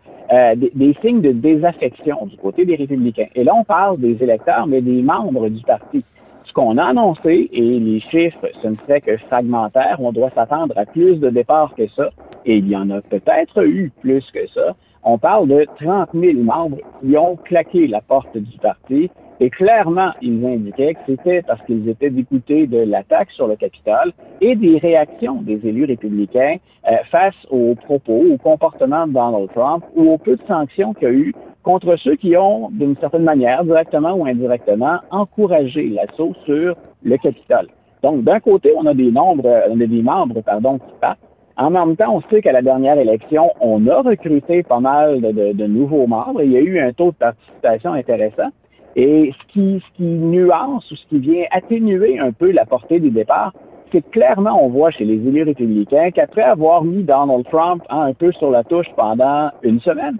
des, 0.55 0.95
signes 1.01 1.21
de 1.21 1.31
désaffection 1.31 2.25
du 2.25 2.37
côté 2.37 2.65
des 2.65 2.75
républicains. 2.75 3.27
Et 3.35 3.43
là, 3.43 3.53
on 3.53 3.63
parle 3.63 3.99
des 3.99 4.17
électeurs, 4.23 4.65
mais 4.65 4.81
des 4.81 5.01
membres 5.01 5.49
du 5.49 5.61
parti 5.61 6.03
ce 6.43 6.53
qu'on 6.53 6.77
a 6.77 6.85
annoncé, 6.85 7.49
et 7.51 7.79
les 7.79 7.99
chiffres, 7.99 8.47
ce 8.61 8.67
ne 8.67 8.75
serait 8.75 9.01
que 9.01 9.15
fragmentaire, 9.17 9.97
on 9.99 10.11
doit 10.11 10.31
s'attendre 10.31 10.73
à 10.77 10.85
plus 10.85 11.19
de 11.19 11.29
départs 11.29 11.73
que 11.75 11.87
ça, 11.87 12.09
et 12.45 12.57
il 12.57 12.67
y 12.67 12.75
en 12.75 12.89
a 12.89 13.01
peut-être 13.01 13.65
eu 13.65 13.91
plus 14.01 14.29
que 14.31 14.47
ça. 14.47 14.75
On 15.03 15.17
parle 15.17 15.47
de 15.47 15.65
30 15.79 16.09
000 16.13 16.39
membres 16.39 16.77
qui 17.01 17.17
ont 17.17 17.35
claqué 17.35 17.87
la 17.87 18.01
porte 18.01 18.37
du 18.37 18.57
parti, 18.59 19.09
et 19.39 19.49
clairement, 19.49 20.11
ils 20.21 20.45
indiquaient 20.45 20.93
que 20.93 20.99
c'était 21.07 21.41
parce 21.41 21.59
qu'ils 21.65 21.89
étaient 21.89 22.11
dégoûtés 22.11 22.67
de 22.67 22.77
l'attaque 22.77 23.31
sur 23.31 23.47
le 23.47 23.55
Capitole 23.55 24.13
et 24.39 24.55
des 24.55 24.77
réactions 24.77 25.41
des 25.41 25.67
élus 25.67 25.85
républicains 25.85 26.57
euh, 26.87 26.97
face 27.09 27.35
aux 27.49 27.73
propos, 27.73 28.23
au 28.31 28.37
comportement 28.37 29.07
de 29.07 29.13
Donald 29.13 29.49
Trump 29.55 29.83
ou 29.95 30.11
aux 30.11 30.19
peu 30.19 30.35
de 30.35 30.43
sanctions 30.47 30.93
qu'il 30.93 31.07
y 31.07 31.11
a 31.11 31.13
eu 31.13 31.33
contre 31.63 31.95
ceux 31.97 32.15
qui 32.15 32.35
ont, 32.37 32.69
d'une 32.71 32.95
certaine 32.97 33.23
manière, 33.23 33.63
directement 33.63 34.13
ou 34.13 34.25
indirectement, 34.25 34.99
encouragé 35.11 35.89
l'assaut 35.89 36.33
sur 36.45 36.75
le 37.03 37.17
Capitole. 37.17 37.67
Donc, 38.03 38.23
d'un 38.23 38.39
côté, 38.39 38.73
on 38.75 38.85
a 38.87 38.93
des 38.93 39.11
nombres, 39.11 39.63
on 39.69 39.79
a 39.79 39.85
des 39.85 40.01
membres, 40.01 40.41
pardon, 40.41 40.79
qui 40.79 40.93
partent. 40.99 41.19
En 41.57 41.69
même 41.69 41.95
temps, 41.95 42.15
on 42.15 42.21
sait 42.29 42.41
qu'à 42.41 42.51
la 42.51 42.61
dernière 42.61 42.97
élection, 42.97 43.51
on 43.59 43.85
a 43.87 44.01
recruté 44.01 44.63
pas 44.63 44.79
mal 44.79 45.21
de, 45.21 45.67
nouveaux 45.67 46.07
membres. 46.07 46.41
Il 46.41 46.51
y 46.51 46.57
a 46.57 46.61
eu 46.61 46.79
un 46.79 46.91
taux 46.93 47.11
de 47.11 47.17
participation 47.17 47.93
intéressant. 47.93 48.49
Et 48.95 49.31
ce 49.31 49.53
qui, 49.53 49.83
ce 49.85 49.97
qui 49.97 50.03
nuance 50.03 50.89
ou 50.91 50.95
ce 50.95 51.05
qui 51.07 51.19
vient 51.19 51.45
atténuer 51.51 52.19
un 52.19 52.31
peu 52.31 52.51
la 52.51 52.65
portée 52.65 52.99
du 52.99 53.11
départ, 53.11 53.53
c'est 53.91 54.09
clairement, 54.09 54.63
on 54.63 54.69
voit 54.69 54.91
chez 54.91 55.05
les 55.05 55.15
élus 55.15 55.43
républicains 55.43 56.11
qu'après 56.11 56.43
avoir 56.43 56.83
mis 56.83 57.03
Donald 57.03 57.45
Trump 57.49 57.83
un 57.89 58.13
peu 58.13 58.31
sur 58.31 58.49
la 58.49 58.63
touche 58.63 58.87
pendant 58.95 59.51
une 59.63 59.79
semaine, 59.81 60.17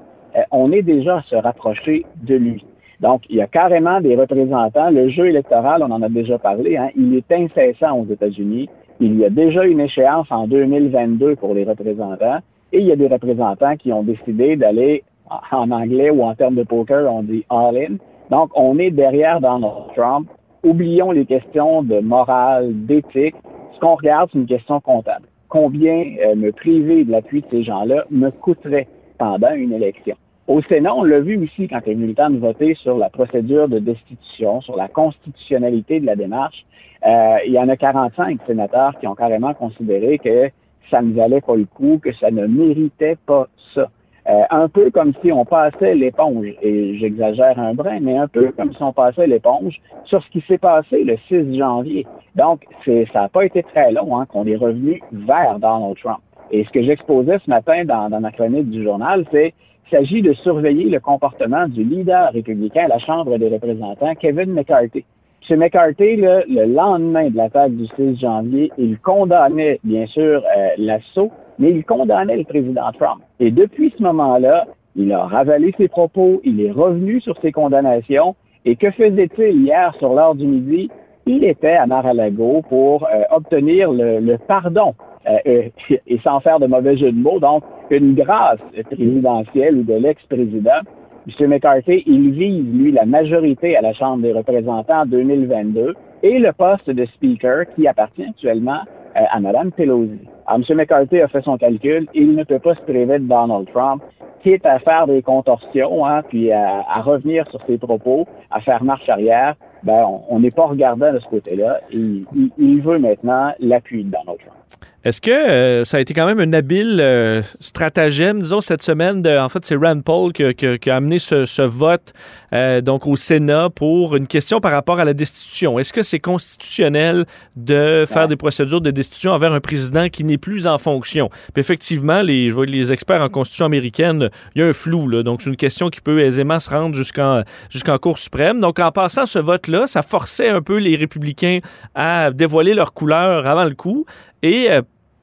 on 0.51 0.72
est 0.72 0.81
déjà 0.81 1.18
à 1.18 1.22
se 1.24 1.36
rapprocher 1.36 2.06
de 2.24 2.36
lui. 2.36 2.66
Donc, 3.01 3.24
il 3.30 3.38
y 3.38 3.42
a 3.42 3.48
carrément 3.48 4.00
des 4.00 4.16
représentants. 4.16 4.92
Le 4.92 5.10
jeu 5.10 5.28
électoral, 5.28 5.83
on 5.83 5.92
en 5.92 6.01
a 6.04 6.10
déjà 6.10 6.38
parlé, 6.38 6.78
hein, 6.78 6.89
il 6.95 7.16
est 7.16 7.31
incessant 7.31 7.98
aux 7.98 8.06
États-Unis. 8.06 8.69
Il 9.00 9.18
y 9.18 9.25
a 9.25 9.31
déjà 9.31 9.66
une 9.66 9.80
échéance 9.80 10.28
en 10.30 10.48
2022 10.48 11.36
pour 11.36 11.56
les 11.56 11.63
représentants 11.63 12.39
et 12.72 12.80
il 12.80 12.86
y 12.86 12.92
a 12.92 12.95
des 12.95 13.07
représentants 13.07 13.75
qui 13.75 13.92
ont 13.92 14.04
décidé 14.04 14.56
d'aller 14.56 15.04
en 15.51 15.72
anglais 15.72 16.12
ou 16.12 16.24
en 16.24 16.36
termes 16.36 16.56
de 16.56 16.63
poker, 16.63 17.12
on 17.12 17.24
dit 17.24 17.44
all-in. 17.50 17.95
Donc, 18.30 18.51
on 18.56 18.77
est 18.77 18.92
derrière 18.92 19.42
Donald 19.42 19.94
Trump. 19.95 20.30
Oublions 20.63 21.12
les 21.12 21.25
questions 21.25 21.81
de 21.81 22.00
morale, 22.00 22.86
d'éthique. 22.86 23.36
Ce 23.74 23.80
qu'on 23.80 23.95
regarde, 23.95 24.30
c'est 24.31 24.38
une 24.38 24.45
question 24.45 24.80
comptable. 24.80 25.25
Combien 25.50 26.06
euh, 26.24 26.36
me 26.36 26.51
priver 26.51 27.04
de 27.04 27.12
l'appui 27.12 27.42
de 27.42 27.48
ces 27.50 27.63
gens-là 27.63 28.06
me 28.12 28.30
coûterait 28.30 28.88
pendant 29.18 29.54
une 29.54 29.74
élection? 29.74 30.16
Au 30.51 30.62
Sénat, 30.63 30.94
on 30.94 31.03
l'a 31.03 31.21
vu 31.21 31.42
aussi 31.42 31.69
quand 31.69 31.80
il 31.86 31.92
est 31.94 31.95
venu 31.95 32.07
le 32.07 32.13
temps 32.13 32.30
de 32.30 32.38
voter 32.38 32.75
sur 32.75 32.98
la 32.98 33.09
procédure 33.09 33.69
de 33.69 33.80
destitution, 33.80 34.59
sur 34.59 34.75
la 34.75 34.89
constitutionnalité 34.89 36.01
de 36.01 36.06
la 36.06 36.18
démarche. 36.18 36.65
Euh, 37.07 37.38
il 37.48 37.53
y 37.53 37.57
en 37.57 37.69
a 37.69 37.77
45 37.77 38.38
sénateurs 38.45 39.00
qui 39.00 39.07
ont 39.07 39.15
carrément 39.15 39.53
considéré 39.53 40.18
que 40.18 40.50
ça 40.89 41.01
ne 41.01 41.13
valait 41.13 41.39
pas 41.39 41.56
le 41.56 41.63
coup, 41.63 42.01
que 42.03 42.12
ça 42.12 42.31
ne 42.31 42.48
méritait 42.48 43.15
pas 43.25 43.48
ça. 43.74 43.89
Euh, 44.30 44.44
un 44.50 44.68
peu 44.68 44.92
comme 44.92 45.13
si 45.24 45.31
on 45.31 45.45
passait 45.45 45.95
l'éponge, 45.95 46.48
et 46.62 46.98
j'exagère 46.98 47.57
un 47.57 47.74
brin, 47.74 48.01
mais 48.01 48.18
un 48.18 48.27
peu 48.27 48.51
comme 48.51 48.74
si 48.74 48.83
on 48.83 48.92
passait 48.92 49.27
l'éponge 49.27 49.80
sur 50.03 50.21
ce 50.21 50.30
qui 50.31 50.42
s'est 50.42 50.57
passé 50.57 51.06
le 51.06 51.15
6 51.30 51.57
janvier. 51.57 52.06
Donc, 52.36 52.65
ça 52.86 53.21
n'a 53.21 53.30
pas 53.30 53.45
été 53.45 53.63
très 53.63 53.94
long 53.94 54.19
hein, 54.19 54.25
qu'on 54.25 54.45
est 54.45 54.57
revenu 54.57 55.01
vers 55.13 55.59
Donald 55.59 55.95
Trump. 55.95 56.19
Et 56.51 56.65
ce 56.65 56.69
que 56.69 56.81
j'exposais 56.83 57.39
ce 57.39 57.50
matin 57.50 57.86
dans, 57.86 58.19
ma 58.19 58.31
chronique 58.31 58.69
du 58.69 58.83
journal, 58.83 59.25
c'est 59.31 59.53
qu'il 59.86 59.98
s'agit 59.98 60.22
de 60.22 60.33
surveiller 60.33 60.89
le 60.89 61.00
comportement 61.00 61.68
du 61.68 61.83
leader 61.83 62.31
républicain 62.33 62.86
à 62.86 62.88
la 62.88 63.00
Chambre 63.00 63.38
des 63.38 63.50
représentants, 63.50 64.16
Kevin 64.16 64.54
McCarthy. 64.54 65.06
M. 65.50 65.60
McCarthy, 65.60 66.18
le 66.18 66.66
lendemain 66.66 67.29
de 67.29 67.38
l'attaque 67.38 67.72
du 67.74 67.88
6 67.96 68.20
janvier, 68.20 68.72
il 68.77 69.00
condamnait 69.00 69.79
bien 69.84 70.06
sûr 70.06 70.44
euh, 70.58 70.70
l'assaut, 70.77 71.32
mais 71.58 71.72
il 71.72 71.84
condamnait 71.84 72.38
le 72.38 72.44
président 72.44 72.91
Trump. 72.91 73.22
Et 73.39 73.51
depuis 73.51 73.94
ce 73.98 74.03
moment-là, 74.03 74.67
il 74.96 75.12
a 75.12 75.25
ravalé 75.25 75.74
ses 75.77 75.88
propos, 75.88 76.41
il 76.44 76.62
est 76.62 76.72
revenu 76.72 77.22
sur 77.22 77.38
ses 77.41 77.51
condamnations. 77.51 78.36
Et 78.65 78.75
que 78.75 78.91
faisait-il 78.91 79.63
hier 79.63 79.96
sur 79.98 80.13
l'heure 80.13 80.36
du 80.36 80.46
midi? 80.46 80.91
Il 81.25 81.44
était 81.44 81.74
à 81.74 81.88
Mar-a-Lago 81.88 82.62
pour 82.70 83.06
euh, 83.06 83.24
obtenir 83.32 83.91
le 83.91 84.38
pardon 84.48 84.94
euh, 85.27 85.38
euh, 85.46 85.98
et 86.08 86.17
sans 86.24 86.39
faire 86.39 86.60
de 86.60 86.65
mauvais 86.65 86.98
jeu 86.98 87.12
de 87.12 87.17
mots, 87.17 87.39
donc 87.39 87.63
une 87.91 88.15
grâce 88.15 88.60
présidentielle 88.89 89.77
ou 89.77 89.83
de 89.83 89.93
l'ex-président. 89.93 90.81
M. 91.27 91.50
McCarthy, 91.50 92.03
il 92.07 92.31
vise, 92.31 92.65
lui, 92.74 92.91
la 92.91 93.05
majorité 93.05 93.77
à 93.77 93.81
la 93.81 93.93
Chambre 93.93 94.24
des 94.24 94.33
représentants 94.33 95.01
en 95.01 95.05
2022 95.05 95.93
et 96.24 96.39
le 96.39 96.51
poste 96.51 96.89
de 96.89 97.05
speaker 97.05 97.65
qui 97.75 97.88
appartient 97.88 98.24
actuellement 98.24 98.81
euh, 99.15 99.21
à 99.29 99.39
Mme 99.39 99.71
Pelosi. 99.71 100.19
Alors, 100.48 100.62
M. 100.67 100.77
McCarthy 100.77 101.21
a 101.21 101.27
fait 101.27 101.43
son 101.43 101.57
calcul, 101.57 102.07
il 102.13 102.36
ne 102.36 102.43
peut 102.43 102.60
pas 102.60 102.75
se 102.75 102.81
priver 102.81 103.19
de 103.19 103.25
Donald 103.25 103.67
Trump, 103.71 104.03
quitte 104.43 104.65
à 104.65 104.79
faire 104.79 105.07
des 105.07 105.21
contorsions, 105.21 106.05
hein, 106.05 106.24
puis 106.27 106.51
à, 106.51 107.01
revenir 107.01 107.48
sur 107.50 107.62
ses 107.65 107.77
propos, 107.77 108.27
à 108.50 108.60
faire 108.60 108.83
marche 108.83 109.07
arrière. 109.10 109.55
Ben, 109.83 110.03
on 110.29 110.39
n'est 110.39 110.51
pas 110.51 110.65
regardant 110.65 111.12
de 111.12 111.19
ce 111.19 111.27
côté-là. 111.27 111.79
Il, 111.91 112.25
il 112.57 112.81
veut 112.81 113.00
maintenant 113.00 113.51
l'appui 113.60 114.03
de 114.03 114.12
Donald 114.12 114.38
Trump. 114.39 114.62
Est-ce 115.03 115.19
que 115.19 115.31
euh, 115.31 115.83
ça 115.83 115.98
a 115.98 116.00
été 116.00 116.13
quand 116.13 116.27
même 116.27 116.39
un 116.39 116.53
habile 116.53 117.00
euh, 117.01 117.41
stratagème, 117.60 118.43
disons, 118.43 118.62
cette 118.62 118.83
semaine? 118.83 119.24
De, 119.24 119.36
en 119.36 119.50
fait, 119.50 119.65
c'est 119.65 119.75
Rand 119.75 120.00
Paul 120.01 120.31
qui, 120.31 120.43
a 120.43 120.95
amené 120.95 121.17
ce, 121.17 121.62
vote 121.63 122.13
euh, 122.53 122.81
donc 122.81 123.07
au 123.07 123.15
Sénat 123.15 123.71
pour 123.71 124.15
une 124.15 124.27
question 124.27 124.60
par 124.60 124.71
rapport 124.71 125.00
à 125.00 125.05
la 125.05 125.15
destitution. 125.15 125.79
Est-ce 125.79 125.91
que 125.91 126.03
c'est 126.03 126.19
constitutionnel 126.19 127.25
de 127.55 128.05
faire 128.07 128.27
des 128.27 128.36
procédures 128.36 128.81
de 128.81 128.91
destitution 128.91 129.31
envers 129.31 129.53
un 129.53 129.60
président 129.60 130.07
qui 130.07 130.24
plus 130.38 130.68
en 130.68 130.78
fonction? 130.78 131.30
Effectivement, 131.56 132.22
les, 132.22 132.50
je 132.50 132.56
vois 132.56 132.66
les 132.66 132.92
experts 132.92 133.22
en 133.22 133.30
constitution 133.30 133.66
américaine, 133.66 134.30
il 134.56 134.62
y 134.62 134.64
a 134.64 134.68
un 134.68 134.74
flou. 134.74 135.08
Là, 135.08 135.24
donc, 135.24 135.42
c'est 135.42 135.50
une 135.50 135.56
question 135.56 135.90
qui 135.90 136.02
peut 136.02 136.20
aisément 136.20 136.60
se 136.60 136.70
rendre 136.70 136.96
jusqu'en 136.96 137.44
jusqu'en 137.70 137.98
Cour 137.98 138.18
suprême. 138.18 138.60
Donc, 138.60 138.80
en 138.80 138.92
passant 138.92 139.26
ce 139.26 139.40
vote-là, 139.40 139.88
ça 139.88 140.02
forçait 140.02 140.50
un 140.50 140.62
peu 140.62 140.78
les 140.78 140.96
républicains 140.96 141.60
à 141.96 142.32
dévoiler 142.32 142.74
leur 142.74 142.94
couleur 142.94 143.48
avant 143.48 143.66
le 143.66 143.76
coup. 143.76 144.06
Et 144.44 144.70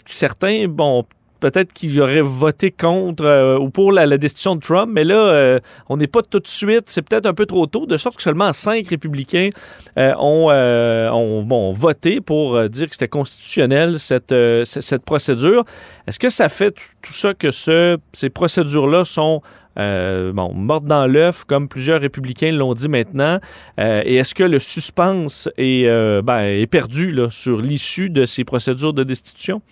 certains, 0.04 0.66
bon, 0.68 1.04
peut-être 1.40 1.72
qu'ils 1.72 2.00
auraient 2.00 2.20
voté 2.20 2.70
contre 2.70 3.58
ou 3.60 3.70
pour 3.70 3.92
la, 3.92 4.18
destitution 4.18 4.56
de 4.56 4.60
Trump, 4.60 4.90
mais 4.92 5.04
là, 5.04 5.60
on 5.88 5.96
n'est 5.96 6.06
pas 6.06 6.22
tout 6.22 6.40
de 6.40 6.48
suite, 6.48 6.84
c'est 6.86 7.02
peut-être 7.02 7.26
un 7.26 7.34
peu 7.34 7.46
trop 7.46 7.66
tôt, 7.66 7.86
de 7.86 7.96
sorte 7.96 8.16
que 8.16 8.22
seulement 8.22 8.52
cinq 8.52 8.88
républicains 8.88 9.50
ont, 9.96 10.50
ont 10.50 11.72
voté 11.72 12.20
pour 12.20 12.68
dire 12.68 12.88
que 12.88 12.94
c'était 12.94 13.08
constitutionnel, 13.08 13.98
cette, 13.98 14.34
cette 14.64 15.04
procédure. 15.04 15.64
Est-ce 16.06 16.18
que 16.18 16.30
ça 16.30 16.48
fait 16.48 16.74
tout 17.02 17.12
ça 17.12 17.34
que 17.34 17.50
ce, 17.50 17.98
ces 18.12 18.30
procédures-là 18.30 19.04
sont 19.04 19.42
euh, 19.78 20.32
bon, 20.32 20.52
dans 20.82 21.06
l'œuf, 21.06 21.44
comme 21.44 21.68
plusieurs 21.68 22.00
républicains 22.00 22.52
l'ont 22.52 22.74
dit 22.74 22.88
maintenant. 22.88 23.38
Euh, 23.78 24.02
et 24.04 24.16
est-ce 24.16 24.34
que 24.34 24.44
le 24.44 24.58
suspense 24.58 25.48
est, 25.56 25.86
euh, 25.86 26.20
ben, 26.22 26.66
perdu 26.66 27.16
sur 27.30 27.60
l'issue 27.60 28.10
de 28.10 28.24
ces 28.24 28.44
procédures 28.44 28.92
de 28.92 29.04
destitution? 29.04 29.62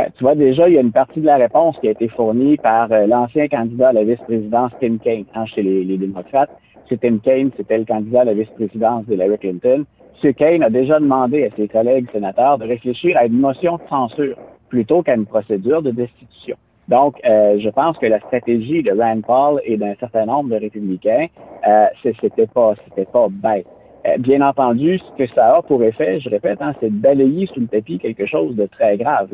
Ben, 0.00 0.10
tu 0.16 0.24
vois, 0.24 0.34
déjà, 0.34 0.66
il 0.66 0.76
y 0.76 0.78
a 0.78 0.80
une 0.80 0.92
partie 0.92 1.20
de 1.20 1.26
la 1.26 1.36
réponse 1.36 1.78
qui 1.78 1.88
a 1.88 1.90
été 1.90 2.08
fournie 2.08 2.56
par 2.56 2.88
l'ancien 2.88 3.48
candidat 3.48 3.88
à 3.88 3.92
la 3.92 4.02
vice-présidence, 4.02 4.72
Tim 4.80 4.96
Kaine, 4.96 5.26
hein, 5.34 5.44
chez 5.44 5.62
les, 5.62 5.98
démocrates. 5.98 6.48
C'est 6.88 7.02
Tim 7.02 7.18
Kaine, 7.18 7.50
c'était 7.54 7.76
le 7.76 7.84
candidat 7.84 8.22
à 8.22 8.24
la 8.24 8.32
vice-présidence 8.32 9.04
de 9.04 9.14
Larry 9.14 9.36
Clinton. 9.36 9.84
M. 10.24 10.32
Kaine 10.32 10.62
a 10.62 10.70
déjà 10.70 10.98
demandé 11.00 11.44
à 11.44 11.54
ses 11.54 11.68
collègues 11.68 12.10
sénateurs 12.12 12.56
de 12.56 12.64
réfléchir 12.64 13.14
à 13.18 13.26
une 13.26 13.38
motion 13.38 13.76
de 13.76 13.82
censure 13.90 14.38
plutôt 14.70 15.02
qu'à 15.02 15.16
une 15.16 15.26
procédure 15.26 15.82
de 15.82 15.90
destitution. 15.90 16.56
Donc, 16.88 17.16
euh, 17.26 17.58
je 17.58 17.68
pense 17.68 17.98
que 17.98 18.06
la 18.06 18.20
stratégie 18.20 18.82
de 18.82 18.92
Rand 18.98 19.20
Paul 19.20 19.60
et 19.66 19.76
d'un 19.76 19.96
certain 19.96 20.24
nombre 20.24 20.48
de 20.48 20.56
républicains, 20.56 21.26
euh, 21.68 21.86
c'était 22.02 22.46
pas, 22.46 22.72
c'était 22.88 23.04
pas 23.04 23.26
bête. 23.28 23.66
Euh, 24.10 24.18
bien 24.18 24.40
entendu, 24.40 24.98
ce 24.98 25.24
que 25.24 25.26
ça 25.34 25.56
a 25.56 25.62
pour 25.62 25.82
effet, 25.82 26.20
je 26.20 26.28
répète, 26.28 26.58
hein, 26.60 26.74
c'est 26.80 26.90
de 26.90 27.00
balayer 27.00 27.46
sous 27.46 27.60
le 27.60 27.66
tapis 27.66 27.98
quelque 27.98 28.26
chose 28.26 28.54
de 28.56 28.66
très 28.66 28.96
grave. 28.96 29.28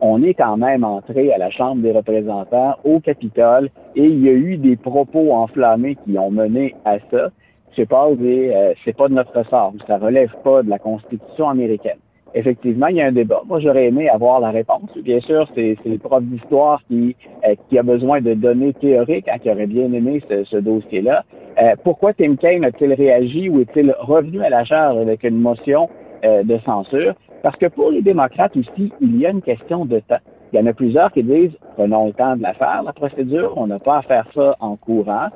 On 0.00 0.22
est 0.22 0.34
quand 0.34 0.56
même 0.56 0.84
entré 0.84 1.32
à 1.32 1.38
la 1.38 1.50
Chambre 1.50 1.82
des 1.82 1.92
représentants, 1.92 2.76
au 2.84 3.00
Capitole, 3.00 3.70
et 3.96 4.04
il 4.04 4.24
y 4.24 4.28
a 4.28 4.32
eu 4.32 4.56
des 4.56 4.76
propos 4.76 5.32
enflammés 5.32 5.96
qui 6.04 6.18
ont 6.18 6.30
mené 6.30 6.74
à 6.84 6.98
ça. 7.10 7.30
C'est 7.76 7.88
pas, 7.88 8.08
euh, 8.08 8.74
c'est 8.84 8.96
pas 8.96 9.08
de 9.08 9.14
notre 9.14 9.44
sort, 9.46 9.72
ça 9.86 9.98
relève 9.98 10.34
pas 10.42 10.62
de 10.62 10.70
la 10.70 10.78
Constitution 10.78 11.48
américaine 11.48 11.98
effectivement, 12.34 12.86
il 12.88 12.96
y 12.96 13.00
a 13.00 13.06
un 13.06 13.12
débat. 13.12 13.42
Moi, 13.46 13.60
j'aurais 13.60 13.86
aimé 13.86 14.08
avoir 14.08 14.40
la 14.40 14.50
réponse. 14.50 14.90
Bien 15.02 15.20
sûr, 15.20 15.48
c'est 15.54 15.76
le 15.84 15.98
prof 15.98 16.22
d'histoire 16.22 16.80
qui, 16.88 17.16
euh, 17.46 17.54
qui 17.68 17.78
a 17.78 17.82
besoin 17.82 18.20
de 18.20 18.34
données 18.34 18.72
théoriques, 18.74 19.28
hein, 19.28 19.38
qui 19.38 19.50
aurait 19.50 19.66
bien 19.66 19.92
aimé 19.92 20.22
ce, 20.28 20.56
dossier-là. 20.56 21.24
Euh, 21.60 21.74
pourquoi 21.84 22.14
Tim 22.14 22.36
Kaine 22.36 22.64
a-t-il 22.64 22.94
réagi 22.94 23.50
ou 23.50 23.60
est-il 23.60 23.94
revenu 23.98 24.42
à 24.42 24.48
la 24.48 24.64
charge 24.64 24.96
avec 24.96 25.24
une 25.24 25.38
motion 25.38 25.90
euh, 26.24 26.42
de 26.42 26.58
censure? 26.64 27.14
Parce 27.42 27.56
que 27.56 27.66
pour 27.66 27.90
les 27.90 28.00
démocrates 28.00 28.56
aussi, 28.56 28.92
il 29.00 29.18
y 29.18 29.26
a 29.26 29.30
une 29.30 29.42
question 29.42 29.84
de 29.84 29.98
temps. 30.00 30.20
Il 30.52 30.58
y 30.58 30.62
en 30.62 30.66
a 30.66 30.72
plusieurs 30.72 31.12
qui 31.12 31.22
disent, 31.22 31.56
prenons 31.76 32.06
le 32.06 32.12
temps 32.12 32.36
de 32.36 32.42
la 32.42 32.54
faire, 32.54 32.82
la 32.82 32.92
procédure, 32.92 33.52
on 33.56 33.66
n'a 33.66 33.78
pas 33.78 33.98
à 33.98 34.02
faire 34.02 34.26
ça 34.34 34.56
en 34.60 34.76
courant. 34.76 35.28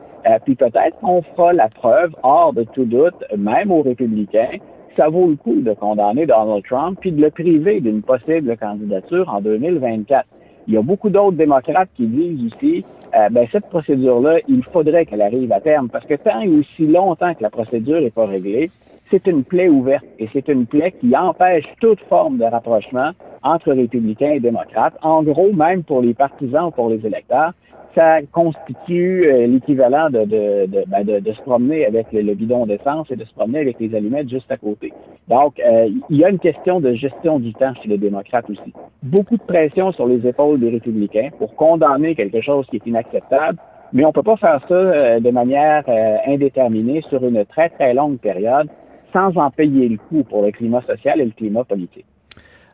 puis 0.44 0.54
peut-être 0.54 0.98
qu'on 1.00 1.22
fera 1.22 1.52
la 1.52 1.68
preuve, 1.68 2.12
hors 2.22 2.52
de 2.52 2.64
tout 2.64 2.84
doute, 2.84 3.24
même 3.36 3.70
aux 3.70 3.82
républicains, 3.82 4.58
ça 4.96 5.08
vaut 5.08 5.28
le 5.28 5.36
coup 5.36 5.60
de 5.60 5.72
condamner 5.74 6.26
Donald 6.26 6.64
Trump 6.64 6.98
puis 7.00 7.12
de 7.12 7.20
le 7.20 7.30
priver 7.30 7.80
d'une 7.80 8.02
possible 8.02 8.56
candidature 8.56 9.28
en 9.28 9.40
2024. 9.40 10.26
Il 10.66 10.74
y 10.74 10.76
a 10.76 10.82
beaucoup 10.82 11.10
d'autres 11.10 11.36
démocrates 11.36 11.90
qui 11.94 12.06
disent 12.06 12.52
aussi, 12.52 12.84
euh, 13.14 13.28
ben, 13.30 13.46
cette 13.52 13.66
procédure-là, 13.66 14.38
il 14.48 14.62
faudrait 14.64 15.04
qu'elle 15.04 15.22
arrive 15.22 15.52
à 15.52 15.60
terme 15.60 15.88
parce 15.88 16.06
que 16.06 16.14
tant 16.14 16.40
et 16.40 16.48
aussi 16.48 16.86
longtemps 16.86 17.34
que 17.34 17.42
la 17.42 17.50
procédure 17.50 18.00
n'est 18.00 18.10
pas 18.10 18.26
réglée, 18.26 18.70
c'est 19.10 19.26
une 19.26 19.44
plaie 19.44 19.68
ouverte 19.68 20.04
et 20.18 20.28
c'est 20.32 20.48
une 20.48 20.66
plaie 20.66 20.92
qui 20.92 21.14
empêche 21.16 21.66
toute 21.80 22.00
forme 22.00 22.38
de 22.38 22.44
rapprochement 22.44 23.10
entre 23.42 23.72
républicains 23.72 24.32
et 24.32 24.40
démocrates. 24.40 24.94
En 25.02 25.22
gros, 25.22 25.52
même 25.52 25.82
pour 25.84 26.00
les 26.00 26.14
partisans 26.14 26.66
ou 26.66 26.70
pour 26.70 26.88
les 26.88 27.04
électeurs, 27.06 27.52
ça 27.94 28.20
constitue 28.32 29.26
euh, 29.26 29.46
l'équivalent 29.46 30.10
de, 30.10 30.24
ben, 30.86 31.04
de, 31.04 31.20
de, 31.20 31.32
se 31.32 31.40
promener 31.42 31.86
avec 31.86 32.12
le, 32.12 32.34
bidon 32.34 32.66
d'essence 32.66 33.10
et 33.10 33.16
de 33.16 33.24
se 33.24 33.32
promener 33.34 33.60
avec 33.60 33.78
les 33.80 33.94
allumettes 33.94 34.28
juste 34.28 34.50
à 34.50 34.56
côté. 34.56 34.92
Donc, 35.28 35.60
euh, 35.60 35.88
il 36.10 36.16
y 36.16 36.24
a 36.24 36.30
une 36.30 36.38
question 36.38 36.80
de 36.80 36.94
gestion 36.94 37.38
du 37.38 37.52
temps 37.54 37.74
chez 37.82 37.88
les 37.88 37.98
démocrates 37.98 38.48
aussi. 38.50 38.72
Beaucoup 39.02 39.36
de 39.36 39.42
pression 39.42 39.92
sur 39.92 40.06
les 40.06 40.26
épaules 40.26 40.60
des 40.60 40.70
républicains 40.70 41.30
pour 41.38 41.54
condamner 41.56 42.14
quelque 42.14 42.40
chose 42.40 42.66
qui 42.66 42.76
est 42.76 42.86
inacceptable, 42.86 43.58
mais 43.92 44.04
on 44.04 44.08
ne 44.08 44.12
peut 44.12 44.22
pas 44.22 44.36
faire 44.36 44.60
ça 44.68 44.74
euh, 44.74 45.20
de 45.20 45.30
manière 45.30 45.84
indéterminée 46.26 47.02
sur 47.02 47.24
une 47.24 47.44
très, 47.44 47.68
très 47.68 47.94
longue 47.94 48.18
période 48.18 48.68
sans 49.12 49.36
en 49.36 49.50
payer 49.50 49.88
le 49.88 49.96
coût 49.96 50.24
pour 50.24 50.42
le 50.42 50.50
climat 50.50 50.82
social 50.82 51.20
et 51.20 51.24
le 51.24 51.30
climat 51.30 51.64
politique. 51.64 52.06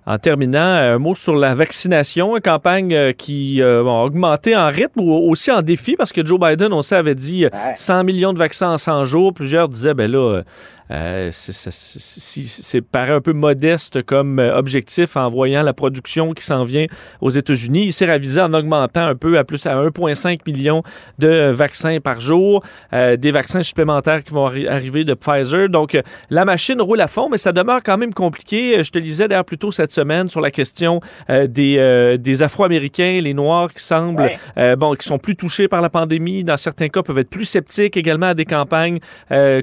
En 0.06 0.18
terminant, 0.18 0.58
un 0.58 0.98
mot 0.98 1.14
sur 1.14 1.34
la 1.34 1.54
vaccination, 1.54 2.34
une 2.36 2.42
campagne 2.42 2.94
euh, 2.94 3.12
qui 3.12 3.60
euh, 3.60 3.84
a 3.84 4.04
augmenté 4.04 4.56
en 4.56 4.68
rythme 4.68 5.00
ou 5.00 5.12
aussi 5.12 5.52
en 5.52 5.60
défi 5.60 5.94
parce 5.94 6.12
que 6.12 6.24
Joe 6.24 6.40
Biden, 6.40 6.72
on 6.72 6.80
sait, 6.80 6.96
avait 6.96 7.14
dit 7.14 7.46
100 7.76 7.94
euh, 7.94 8.02
millions 8.02 8.32
de 8.32 8.38
vaccins 8.38 8.72
en 8.72 8.78
100 8.78 9.04
jours. 9.04 9.34
Plusieurs 9.34 9.68
disaient, 9.68 9.94
ben 9.94 10.10
là, 10.10 10.42
euh, 10.90 11.30
c'est 11.32 12.80
paraît 12.80 13.12
un 13.12 13.20
peu 13.20 13.32
modeste 13.32 14.02
comme 14.02 14.40
euh, 14.40 14.56
objectif 14.56 15.16
en 15.16 15.28
voyant 15.28 15.62
la 15.62 15.72
production 15.72 16.32
qui 16.32 16.44
s'en 16.44 16.64
vient 16.64 16.86
aux 17.20 17.30
États-Unis. 17.30 17.86
Il 17.86 17.92
s'est 17.92 18.06
ravisé 18.06 18.40
en 18.40 18.52
augmentant 18.54 19.06
un 19.06 19.14
peu 19.14 19.38
à 19.38 19.44
plus 19.44 19.64
à 19.66 19.76
1,5 19.76 20.40
million 20.46 20.82
de 21.18 21.50
vaccins 21.50 21.98
par 22.00 22.20
jour, 22.20 22.64
euh, 22.92 23.16
des 23.16 23.30
vaccins 23.30 23.62
supplémentaires 23.62 24.24
qui 24.24 24.32
vont 24.32 24.46
arriver 24.46 25.04
de 25.04 25.14
Pfizer. 25.14 25.68
Donc, 25.68 25.96
la 26.28 26.44
machine 26.44 26.80
roule 26.82 27.00
à 27.00 27.06
fond, 27.06 27.28
mais 27.30 27.38
ça 27.38 27.52
demeure 27.52 27.82
quand 27.84 27.96
même 27.96 28.12
compliqué. 28.12 28.82
Je 28.82 28.90
te 28.90 28.98
lisais 28.98 29.28
d'ailleurs 29.28 29.44
plus 29.44 29.58
tôt 29.58 29.70
cette 29.70 29.89
semaine 29.92 30.28
sur 30.28 30.40
la 30.40 30.50
question 30.50 31.00
des, 31.28 32.16
des 32.18 32.42
Afro-Américains, 32.42 33.20
les 33.22 33.34
Noirs 33.34 33.72
qui 33.72 33.82
semblent, 33.82 34.30
bon, 34.78 34.94
qui 34.94 35.06
sont 35.06 35.18
plus 35.18 35.36
touchés 35.36 35.68
par 35.68 35.80
la 35.80 35.90
pandémie. 35.90 36.44
Dans 36.44 36.56
certains 36.56 36.88
cas, 36.88 37.02
peuvent 37.02 37.18
être 37.18 37.30
plus 37.30 37.44
sceptiques 37.44 37.96
également 37.96 38.26
à 38.26 38.34
des 38.34 38.44
campagnes 38.44 38.98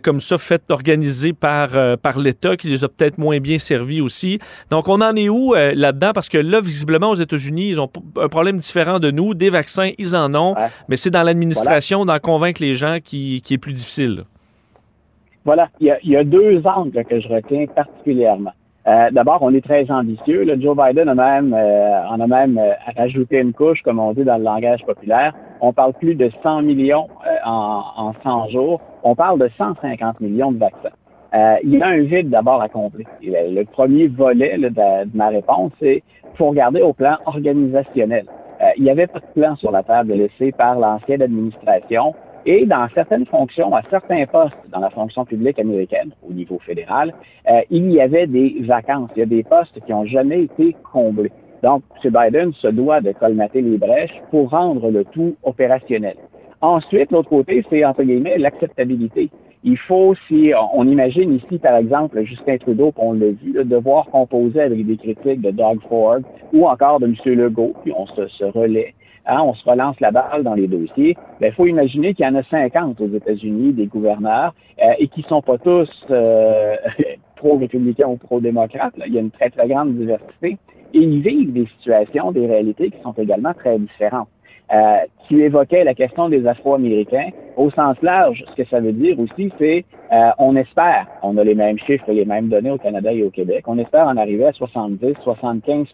comme 0.03 0.19
ça 0.19 0.37
faites 0.37 0.69
organisées 0.69 1.33
par, 1.33 1.75
euh, 1.75 1.95
par 1.97 2.19
l'État 2.19 2.55
qui 2.55 2.67
les 2.67 2.83
a 2.83 2.87
peut-être 2.87 3.17
moins 3.17 3.39
bien 3.39 3.57
servis 3.57 4.01
aussi. 4.01 4.39
Donc, 4.69 4.87
on 4.87 5.01
en 5.01 5.15
est 5.15 5.29
où 5.29 5.53
euh, 5.53 5.73
là-dedans? 5.75 6.11
Parce 6.13 6.29
que 6.29 6.37
là, 6.37 6.59
visiblement, 6.59 7.11
aux 7.11 7.15
États-Unis, 7.15 7.69
ils 7.69 7.81
ont 7.81 7.89
un 8.19 8.27
problème 8.29 8.57
différent 8.57 8.99
de 8.99 9.11
nous. 9.11 9.33
Des 9.33 9.49
vaccins, 9.49 9.91
ils 9.97 10.15
en 10.15 10.33
ont, 10.35 10.55
mais 10.87 10.97
c'est 10.97 11.09
dans 11.09 11.23
l'administration 11.23 12.05
d'en 12.05 12.19
convaincre 12.19 12.61
les 12.61 12.75
gens 12.75 12.97
qui, 13.03 13.41
qui, 13.41 13.55
est 13.55 13.57
plus 13.57 13.73
difficile. 13.73 14.23
Voilà, 15.45 15.69
il 15.79 15.87
y, 15.87 15.91
a, 15.91 15.97
il 16.03 16.11
y, 16.11 16.17
a, 16.17 16.23
deux 16.23 16.61
angles 16.65 17.03
que 17.05 17.19
je 17.19 17.27
retiens 17.27 17.65
particulièrement. 17.67 18.53
Euh, 18.87 19.09
D'abord, 19.11 19.39
on 19.41 19.53
est 19.53 19.63
très 19.63 19.89
ambitieux. 19.91 20.45
Joe 20.59 20.77
Biden 20.77 21.09
a 21.09 21.15
même, 21.15 21.53
en 21.53 22.19
a 22.19 22.27
même 22.27 22.59
rajouté 22.95 23.39
une 23.39 23.53
couche, 23.53 23.81
comme 23.81 23.99
on 23.99 24.13
dit 24.13 24.23
dans 24.23 24.37
le 24.37 24.43
langage 24.43 24.85
populaire. 24.85 25.33
On 25.59 25.73
parle 25.73 25.93
plus 25.93 26.15
de 26.15 26.29
100 26.41 26.61
millions 26.61 27.07
en, 27.45 27.83
en 27.97 28.13
100 28.23 28.49
jours. 28.49 28.79
On 29.03 29.15
parle 29.15 29.39
de 29.39 29.49
150 29.57 30.21
millions 30.21 30.51
de 30.51 30.59
vaccins. 30.59 30.95
Euh, 31.33 31.57
il 31.63 31.75
y 31.75 31.81
a 31.81 31.87
un 31.87 32.01
vide 32.01 32.29
d'abord 32.29 32.61
à 32.61 32.69
combler. 32.69 33.05
Le, 33.21 33.63
premier 33.63 34.07
volet 34.07 34.57
de, 34.57 34.71
ma 35.13 35.29
réponse, 35.29 35.71
c'est 35.79 36.03
faut 36.35 36.49
regarder 36.49 36.81
au 36.81 36.93
plan 36.93 37.17
organisationnel. 37.25 38.25
Euh, 38.61 38.69
il 38.77 38.83
n'y 38.83 38.89
avait 38.89 39.07
pas 39.07 39.19
de 39.19 39.39
plan 39.39 39.55
sur 39.55 39.71
la 39.71 39.83
table 39.83 40.13
laissé 40.13 40.51
par 40.51 40.79
l'ancienne 40.79 41.21
administration 41.21 42.15
et 42.47 42.65
dans 42.65 42.87
certaines 42.95 43.25
fonctions, 43.25 43.75
à 43.75 43.81
certains 43.89 44.25
postes 44.25 44.55
dans 44.71 44.79
la 44.79 44.89
fonction 44.89 45.25
publique 45.25 45.59
américaine 45.59 46.11
au 46.27 46.31
niveau 46.31 46.59
fédéral, 46.65 47.13
euh, 47.51 47.59
il 47.69 47.91
y 47.91 47.99
avait 47.99 48.25
des 48.25 48.61
vacances. 48.61 49.09
Il 49.17 49.19
y 49.19 49.23
a 49.23 49.25
des 49.25 49.43
postes 49.43 49.77
qui 49.85 49.91
n'ont 49.91 50.05
jamais 50.05 50.43
été 50.43 50.73
comblés. 50.93 51.33
Donc, 51.61 51.83
M. 52.01 52.13
Biden 52.13 52.53
se 52.53 52.69
doit 52.69 53.01
de 53.01 53.11
colmater 53.11 53.61
les 53.61 53.77
brèches 53.77 54.21
pour 54.31 54.51
rendre 54.51 54.89
le 54.89 55.03
tout 55.03 55.35
opérationnel. 55.43 56.15
Ensuite, 56.61 57.11
l'autre 57.11 57.29
côté, 57.29 57.65
c'est, 57.69 57.83
entre 57.83 58.03
guillemets, 58.03 58.37
l'acceptabilité. 58.37 59.29
Il 59.65 59.77
faut, 59.77 60.15
si 60.29 60.53
on 60.73 60.87
imagine 60.87 61.33
ici, 61.33 61.57
par 61.57 61.75
exemple, 61.75 62.23
Justin 62.23 62.57
Trudeau, 62.59 62.93
qu'on 62.93 63.11
l'a 63.11 63.31
vu, 63.31 63.61
devoir 63.65 64.05
composer 64.05 64.61
avec 64.61 64.85
des 64.85 64.95
critiques 64.95 65.41
de 65.41 65.51
Doug 65.51 65.79
Ford 65.89 66.19
ou 66.53 66.65
encore 66.65 67.01
de 67.01 67.07
M. 67.07 67.15
Legault, 67.25 67.73
puis 67.83 67.91
on 67.93 68.05
se, 68.05 68.27
se 68.27 68.45
relaie, 68.45 68.93
hein, 69.27 69.41
on 69.43 69.53
se 69.53 69.69
relance 69.69 69.99
la 69.99 70.11
balle 70.11 70.43
dans 70.43 70.55
les 70.55 70.67
dossiers, 70.67 71.17
il 71.41 71.51
faut 71.53 71.65
imaginer 71.65 72.13
qu'il 72.13 72.25
y 72.25 72.29
en 72.29 72.35
a 72.35 72.43
50 72.43 72.99
aux 73.01 73.09
États-Unis, 73.09 73.73
des 73.73 73.85
gouverneurs, 73.85 74.53
euh, 74.81 74.93
et 74.97 75.07
qui 75.07 75.21
sont 75.23 75.41
pas 75.41 75.57
tous 75.57 75.89
euh, 76.09 76.75
pro-républicains 77.35 78.07
ou 78.07 78.17
pro-démocrates. 78.17 78.93
Il 79.05 79.13
y 79.13 79.17
a 79.17 79.21
une 79.21 79.31
très, 79.31 79.49
très 79.49 79.67
grande 79.67 79.95
diversité. 79.95 80.57
Et 80.93 80.99
ils 80.99 81.21
vivent 81.21 81.51
des 81.51 81.67
situations, 81.77 82.31
des 82.31 82.47
réalités 82.47 82.89
qui 82.89 83.01
sont 83.01 83.13
également 83.13 83.53
très 83.53 83.77
différentes. 83.77 84.29
Euh, 84.73 84.97
tu 85.27 85.43
évoquais 85.43 85.83
la 85.83 85.93
question 85.93 86.29
des 86.29 86.45
Afro-Américains. 86.45 87.29
Au 87.55 87.69
sens 87.71 87.95
large, 88.01 88.43
ce 88.49 88.55
que 88.61 88.67
ça 88.69 88.79
veut 88.79 88.91
dire 88.91 89.17
aussi, 89.19 89.51
c'est 89.57 89.85
euh, 90.11 90.29
on 90.39 90.55
espère, 90.55 91.07
on 91.23 91.37
a 91.37 91.43
les 91.43 91.55
mêmes 91.55 91.79
chiffres 91.79 92.11
les 92.11 92.25
mêmes 92.25 92.49
données 92.49 92.71
au 92.71 92.77
Canada 92.77 93.11
et 93.11 93.23
au 93.23 93.29
Québec, 93.29 93.63
on 93.67 93.77
espère 93.77 94.07
en 94.07 94.17
arriver 94.17 94.45
à 94.45 94.51
70-75 94.51 95.87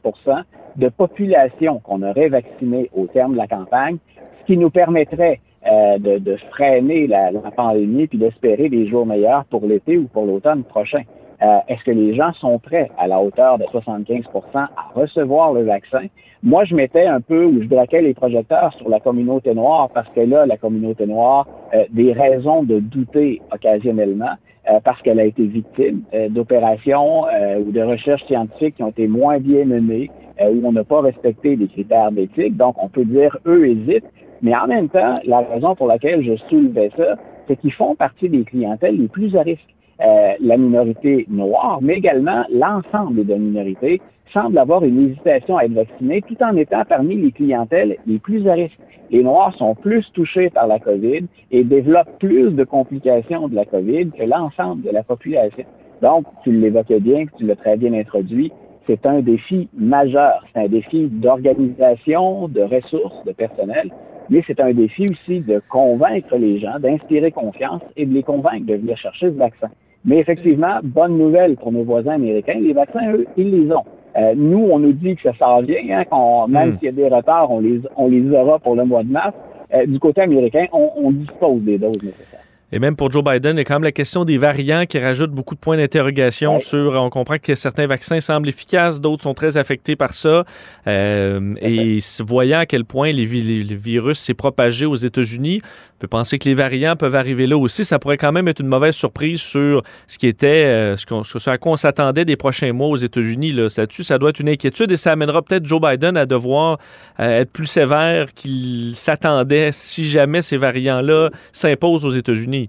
de 0.75 0.89
population 0.89 1.79
qu'on 1.79 2.01
aurait 2.01 2.29
vaccinée 2.29 2.89
au 2.95 3.07
terme 3.07 3.33
de 3.33 3.37
la 3.37 3.47
campagne, 3.47 3.97
ce 4.41 4.45
qui 4.45 4.57
nous 4.57 4.69
permettrait 4.69 5.39
euh, 5.65 5.97
de, 5.97 6.17
de, 6.17 6.35
freiner 6.51 7.07
la, 7.07 7.31
la 7.31 7.51
pandémie 7.51 8.07
puis 8.07 8.17
d'espérer 8.17 8.67
des 8.67 8.85
jours 8.87 9.05
meilleurs 9.05 9.45
pour 9.45 9.65
l'été 9.65 9.97
ou 9.97 10.07
pour 10.07 10.25
l'automne 10.25 10.63
prochain. 10.63 11.03
Euh, 11.41 11.59
est-ce 11.69 11.85
que 11.85 11.91
les 11.91 12.15
gens 12.15 12.33
sont 12.33 12.59
prêts 12.59 12.91
à 12.97 13.07
la 13.07 13.21
hauteur 13.21 13.57
de 13.57 13.63
75% 13.65 14.25
à 14.55 14.69
recevoir 14.93 15.53
le 15.53 15.63
vaccin? 15.63 16.07
Moi, 16.41 16.65
je 16.65 16.75
mettais 16.75 17.05
un 17.05 17.21
peu, 17.21 17.45
ou 17.45 17.61
je 17.61 17.67
braquais 17.67 18.01
les 18.01 18.13
projecteurs 18.13 18.73
sur 18.73 18.89
la 18.89 18.99
communauté 18.99 19.53
noire 19.53 19.89
parce 19.93 20.09
que 20.09 20.19
là, 20.19 20.45
la 20.45 20.57
communauté 20.57 21.05
noire, 21.05 21.47
euh, 21.73 21.85
des 21.91 22.11
raisons 22.11 22.63
de 22.63 22.79
douter 22.79 23.41
occasionnellement 23.53 24.33
euh, 24.69 24.79
parce 24.83 25.01
qu'elle 25.01 25.21
a 25.21 25.25
été 25.25 25.45
victime 25.45 26.01
d'opérations 26.29 27.23
ou 27.59 27.71
de 27.71 27.81
recherches 27.81 28.25
scientifiques 28.25 28.75
qui 28.75 28.83
ont 28.83 28.89
été 28.89 29.07
moins 29.07 29.39
bien 29.39 29.63
menées, 29.63 30.11
où 30.41 30.61
on 30.65 30.71
n'a 30.71 30.83
pas 30.83 31.01
respecté 31.01 31.55
les 31.55 31.67
critères 31.67 32.11
d'éthique. 32.11 32.57
Donc, 32.57 32.75
on 32.81 32.89
peut 32.89 33.05
dire, 33.05 33.37
eux 33.45 33.67
hésitent. 33.67 34.05
Mais 34.41 34.55
en 34.55 34.67
même 34.67 34.89
temps, 34.89 35.13
la 35.25 35.39
raison 35.39 35.75
pour 35.75 35.87
laquelle 35.87 36.23
je 36.23 36.35
soulevais 36.49 36.91
ça, 36.97 37.15
c'est 37.47 37.55
qu'ils 37.57 37.73
font 37.73 37.95
partie 37.95 38.29
des 38.29 38.43
clientèles 38.43 38.97
les 38.97 39.07
plus 39.07 39.35
à 39.35 39.41
risque. 39.41 39.73
Euh, 40.01 40.33
la 40.39 40.57
minorité 40.57 41.25
noire, 41.29 41.79
mais 41.81 41.93
également 41.93 42.43
l'ensemble 42.51 43.25
des 43.25 43.37
minorités 43.37 44.01
semblent 44.33 44.57
avoir 44.57 44.83
une 44.83 44.99
hésitation 44.99 45.57
à 45.57 45.65
être 45.65 45.73
vaccinés 45.73 46.21
tout 46.27 46.35
en 46.41 46.55
étant 46.57 46.83
parmi 46.83 47.15
les 47.15 47.31
clientèles 47.31 47.97
les 48.07 48.17
plus 48.17 48.47
à 48.47 48.53
risque. 48.53 48.79
Les 49.11 49.23
Noirs 49.23 49.53
sont 49.53 49.75
plus 49.75 50.11
touchés 50.13 50.49
par 50.49 50.65
la 50.65 50.79
COVID 50.79 51.25
et 51.51 51.63
développent 51.63 52.17
plus 52.19 52.51
de 52.51 52.63
complications 52.63 53.47
de 53.47 53.55
la 53.55 53.65
COVID 53.65 54.09
que 54.11 54.23
l'ensemble 54.23 54.81
de 54.81 54.89
la 54.89 55.03
population. 55.03 55.65
Donc, 56.01 56.25
tu 56.43 56.51
l'évoquais 56.51 56.99
bien, 56.99 57.25
tu 57.37 57.45
l'as 57.45 57.55
très 57.55 57.77
bien 57.77 57.93
introduit, 57.93 58.51
c'est 58.87 59.05
un 59.05 59.21
défi 59.21 59.69
majeur. 59.73 60.45
C'est 60.53 60.61
un 60.61 60.67
défi 60.67 61.07
d'organisation, 61.07 62.47
de 62.47 62.61
ressources, 62.61 63.23
de 63.25 63.31
personnel, 63.31 63.89
mais 64.29 64.43
c'est 64.45 64.59
un 64.59 64.73
défi 64.73 65.05
aussi 65.09 65.41
de 65.41 65.61
convaincre 65.69 66.35
les 66.37 66.59
gens, 66.59 66.79
d'inspirer 66.79 67.31
confiance 67.31 67.81
et 67.95 68.05
de 68.05 68.13
les 68.13 68.23
convaincre 68.23 68.65
de 68.65 68.75
venir 68.75 68.97
chercher 68.97 69.27
ce 69.27 69.37
vaccin. 69.37 69.69
Mais 70.05 70.17
effectivement, 70.17 70.79
bonne 70.83 71.17
nouvelle 71.17 71.55
pour 71.55 71.71
nos 71.71 71.83
voisins 71.83 72.15
américains, 72.15 72.59
les 72.59 72.73
vaccins, 72.73 73.13
eux, 73.13 73.25
ils 73.37 73.51
les 73.51 73.71
ont. 73.73 73.85
Euh, 74.17 74.33
nous, 74.35 74.67
on 74.69 74.79
nous 74.79 74.91
dit 74.91 75.15
que 75.15 75.21
ça 75.23 75.33
s'en 75.33 75.61
vient, 75.61 76.03
hein, 76.11 76.45
même 76.47 76.71
hmm. 76.71 76.77
s'il 76.77 76.85
y 76.85 76.89
a 76.89 76.91
des 76.91 77.07
retards, 77.07 77.49
on 77.49 77.61
les, 77.61 77.81
on 77.95 78.07
les 78.09 78.29
aura 78.31 78.59
pour 78.59 78.75
le 78.75 78.85
mois 78.85 79.03
de 79.03 79.11
mars. 79.11 79.33
Euh, 79.73 79.85
du 79.85 79.97
côté 79.99 80.21
américain, 80.21 80.65
on, 80.71 80.91
on 80.97 81.11
dispose 81.11 81.61
des 81.61 81.77
doses 81.77 82.03
nécessaires. 82.03 82.43
Et 82.73 82.79
même 82.79 82.95
pour 82.95 83.11
Joe 83.11 83.23
Biden, 83.23 83.55
il 83.55 83.59
y 83.59 83.61
a 83.61 83.65
quand 83.65 83.75
même 83.75 83.83
la 83.83 83.91
question 83.91 84.25
des 84.25 84.39
variants 84.39 84.87
qui 84.87 84.97
rajoutent 84.97 85.29
beaucoup 85.29 85.53
de 85.53 85.59
points 85.59 85.77
d'interrogation 85.77 86.57
sur. 86.57 86.93
On 86.93 87.11
comprend 87.11 87.37
que 87.37 87.53
certains 87.53 87.85
vaccins 87.85 88.19
semblent 88.19 88.49
efficaces, 88.49 88.99
d'autres 88.99 89.21
sont 89.21 89.35
très 89.35 89.57
affectés 89.57 89.95
par 89.95 90.15
ça. 90.15 90.43
Euh, 90.87 91.53
et 91.61 91.99
voyant 92.21 92.57
à 92.57 92.65
quel 92.65 92.83
point 92.83 93.11
les, 93.11 93.27
le 93.27 93.75
virus 93.75 94.17
s'est 94.17 94.33
propagé 94.33 94.87
aux 94.87 94.95
États-Unis, 94.95 95.61
on 95.63 95.99
peut 95.99 96.07
penser 96.07 96.39
que 96.39 96.49
les 96.49 96.55
variants 96.55 96.95
peuvent 96.95 97.13
arriver 97.13 97.45
là 97.45 97.59
aussi. 97.59 97.85
Ça 97.85 97.99
pourrait 97.99 98.17
quand 98.17 98.31
même 98.31 98.47
être 98.47 98.59
une 98.59 98.67
mauvaise 98.67 98.95
surprise 98.95 99.39
sur 99.39 99.83
ce 100.07 100.17
qui 100.17 100.25
était, 100.25 100.65
euh, 100.65 100.95
ce, 100.95 101.49
à 101.51 101.59
quoi 101.59 101.73
on 101.73 101.77
s'attendait 101.77 102.25
des 102.25 102.37
prochains 102.37 102.73
mois 102.73 102.87
aux 102.87 102.95
États-Unis. 102.95 103.51
Là-dessus, 103.51 104.03
ça 104.03 104.17
doit 104.17 104.31
être 104.31 104.39
une 104.39 104.49
inquiétude 104.49 104.91
et 104.91 104.97
ça 104.97 105.11
amènera 105.11 105.43
peut-être 105.43 105.67
Joe 105.67 105.79
Biden 105.79 106.17
à 106.17 106.25
devoir 106.25 106.79
euh, 107.19 107.41
être 107.41 107.51
plus 107.51 107.67
sévère 107.67 108.33
qu'il 108.33 108.95
s'attendait 108.95 109.69
si 109.71 110.09
jamais 110.09 110.41
ces 110.41 110.57
variants-là 110.57 111.29
s'imposent 111.51 112.03
aux 112.07 112.09
États-Unis. 112.09 112.62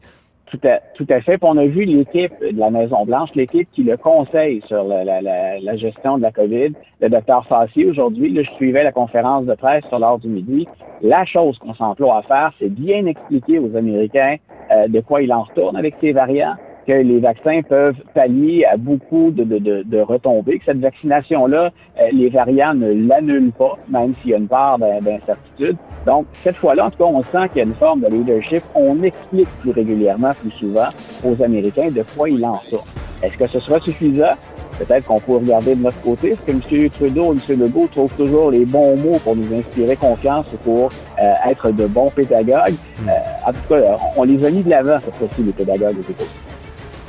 Tout 0.51 0.61
à, 1.09 1.21
fait. 1.21 1.39
Puis 1.39 1.49
on 1.51 1.57
a 1.57 1.67
vu 1.67 1.85
l'équipe 1.85 2.33
de 2.41 2.59
la 2.59 2.71
Maison-Blanche, 2.71 3.31
l'équipe 3.35 3.69
qui 3.73 3.83
le 3.83 3.97
conseille 3.97 4.63
sur 4.67 4.85
la, 4.85 5.77
gestion 5.77 6.19
de 6.19 6.23
la 6.23 6.31
COVID, 6.31 6.75
le 7.01 7.09
docteur 7.09 7.45
Fassi 7.47 7.87
aujourd'hui. 7.87 8.33
je 8.37 8.49
suivais 8.53 8.85
la 8.85 8.93
conférence 8.93 9.47
de 9.47 9.55
presse 9.55 9.85
sur 9.87 9.99
l'heure 9.99 10.19
du 10.19 10.29
midi. 10.29 10.69
La 11.03 11.25
chose 11.25 11.59
qu'on 11.59 11.75
s'emploie 11.75 12.19
à 12.19 12.23
faire, 12.23 12.53
c'est 12.61 12.69
bien 12.69 13.07
expliquer 13.07 13.59
aux 13.59 13.75
Américains 13.75 14.37
euh, 14.71 14.87
de 14.87 15.01
quoi 15.01 15.23
il 15.23 15.33
en 15.33 15.43
retourne 15.43 15.77
avec 15.77 15.97
ces 16.01 16.13
variants, 16.13 16.55
que 16.87 16.93
les 16.93 17.21
vaccins 17.21 17.63
peuvent 17.63 17.97
pallier 18.15 18.65
à 18.65 18.77
beaucoup 18.77 19.31
de, 19.31 19.45
de, 19.45 19.83
de, 19.83 20.01
retombées, 20.01 20.59
que 20.59 20.67
cette 20.67 20.81
vaccination-là, 20.81 21.71
euh, 22.01 22.09
les 22.13 22.29
variants 22.29 22.75
ne 22.75 22.93
l'annulent 22.93 23.53
pas, 23.53 23.79
même 23.89 24.15
s'il 24.21 24.33
y 24.33 24.35
a 24.35 24.39
une 24.39 24.49
part 24.49 24.79
d'incertitude. 24.79 25.77
Donc, 26.07 26.27
cette 26.43 26.57
fois-là, 26.57 26.87
en 26.87 26.91
tout 26.91 26.99
cas, 26.99 27.05
on 27.05 27.23
sent 27.23 27.49
qu'il 27.49 27.59
y 27.59 27.61
a 27.61 27.65
une 27.65 27.75
forme 27.75 28.01
de 28.01 28.09
leadership. 28.09 28.63
On 28.75 29.03
explique 29.03 29.49
plus 29.61 29.71
régulièrement, 29.71 30.31
plus 30.41 30.51
souvent 30.53 30.89
aux 31.25 31.43
Américains 31.43 31.91
de 31.91 32.03
quoi 32.17 32.29
il 32.29 32.45
en 32.45 32.61
sort. 32.65 32.87
Est-ce 33.23 33.39
que 33.39 33.47
ce 33.47 33.61
sera 33.61 33.81
suffisant? 33.81 34.35
Peut-être 34.79 35.07
qu'on 35.07 35.21
peut 35.21 35.37
regarder 35.37 35.77
de 35.77 35.83
notre 35.83 36.01
côté. 36.03 36.33
Est-ce 36.33 36.41
que 36.41 36.51
M. 36.51 36.91
Trudeau 36.91 37.33
et 37.33 37.37
M. 37.53 37.61
Legault 37.61 37.87
trouvent 37.87 38.15
toujours 38.17 38.51
les 38.51 38.65
bons 38.65 38.97
mots 38.97 39.19
pour 39.23 39.37
nous 39.37 39.55
inspirer 39.55 39.95
confiance 39.95 40.47
ou 40.53 40.57
pour 40.57 40.89
euh, 41.23 41.33
être 41.49 41.71
de 41.71 41.87
bons 41.87 42.11
pédagogues? 42.11 42.75
Hmm. 42.99 43.09
Euh, 43.09 43.49
en 43.49 43.53
tout 43.53 43.61
cas, 43.69 43.97
on 44.17 44.25
les 44.25 44.45
a 44.45 44.51
mis 44.51 44.65
de 44.65 44.71
l'avant, 44.71 44.99
cette 45.05 45.15
fois-ci, 45.15 45.45
les 45.45 45.53
pédagogues 45.53 45.99
aux 45.99 46.54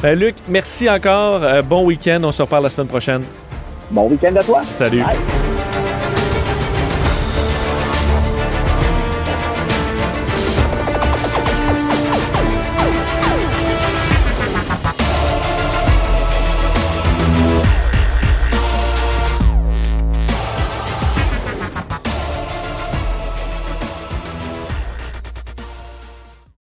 ben, 0.01 0.17
Luc, 0.17 0.35
merci 0.47 0.89
encore. 0.89 1.43
Euh, 1.43 1.61
bon 1.61 1.85
week-end. 1.85 2.19
On 2.23 2.31
se 2.31 2.41
reparle 2.41 2.63
la 2.63 2.69
semaine 2.69 2.87
prochaine. 2.87 3.23
Bon 3.91 4.09
week-end 4.09 4.35
à 4.35 4.43
toi. 4.43 4.61
Salut. 4.63 5.03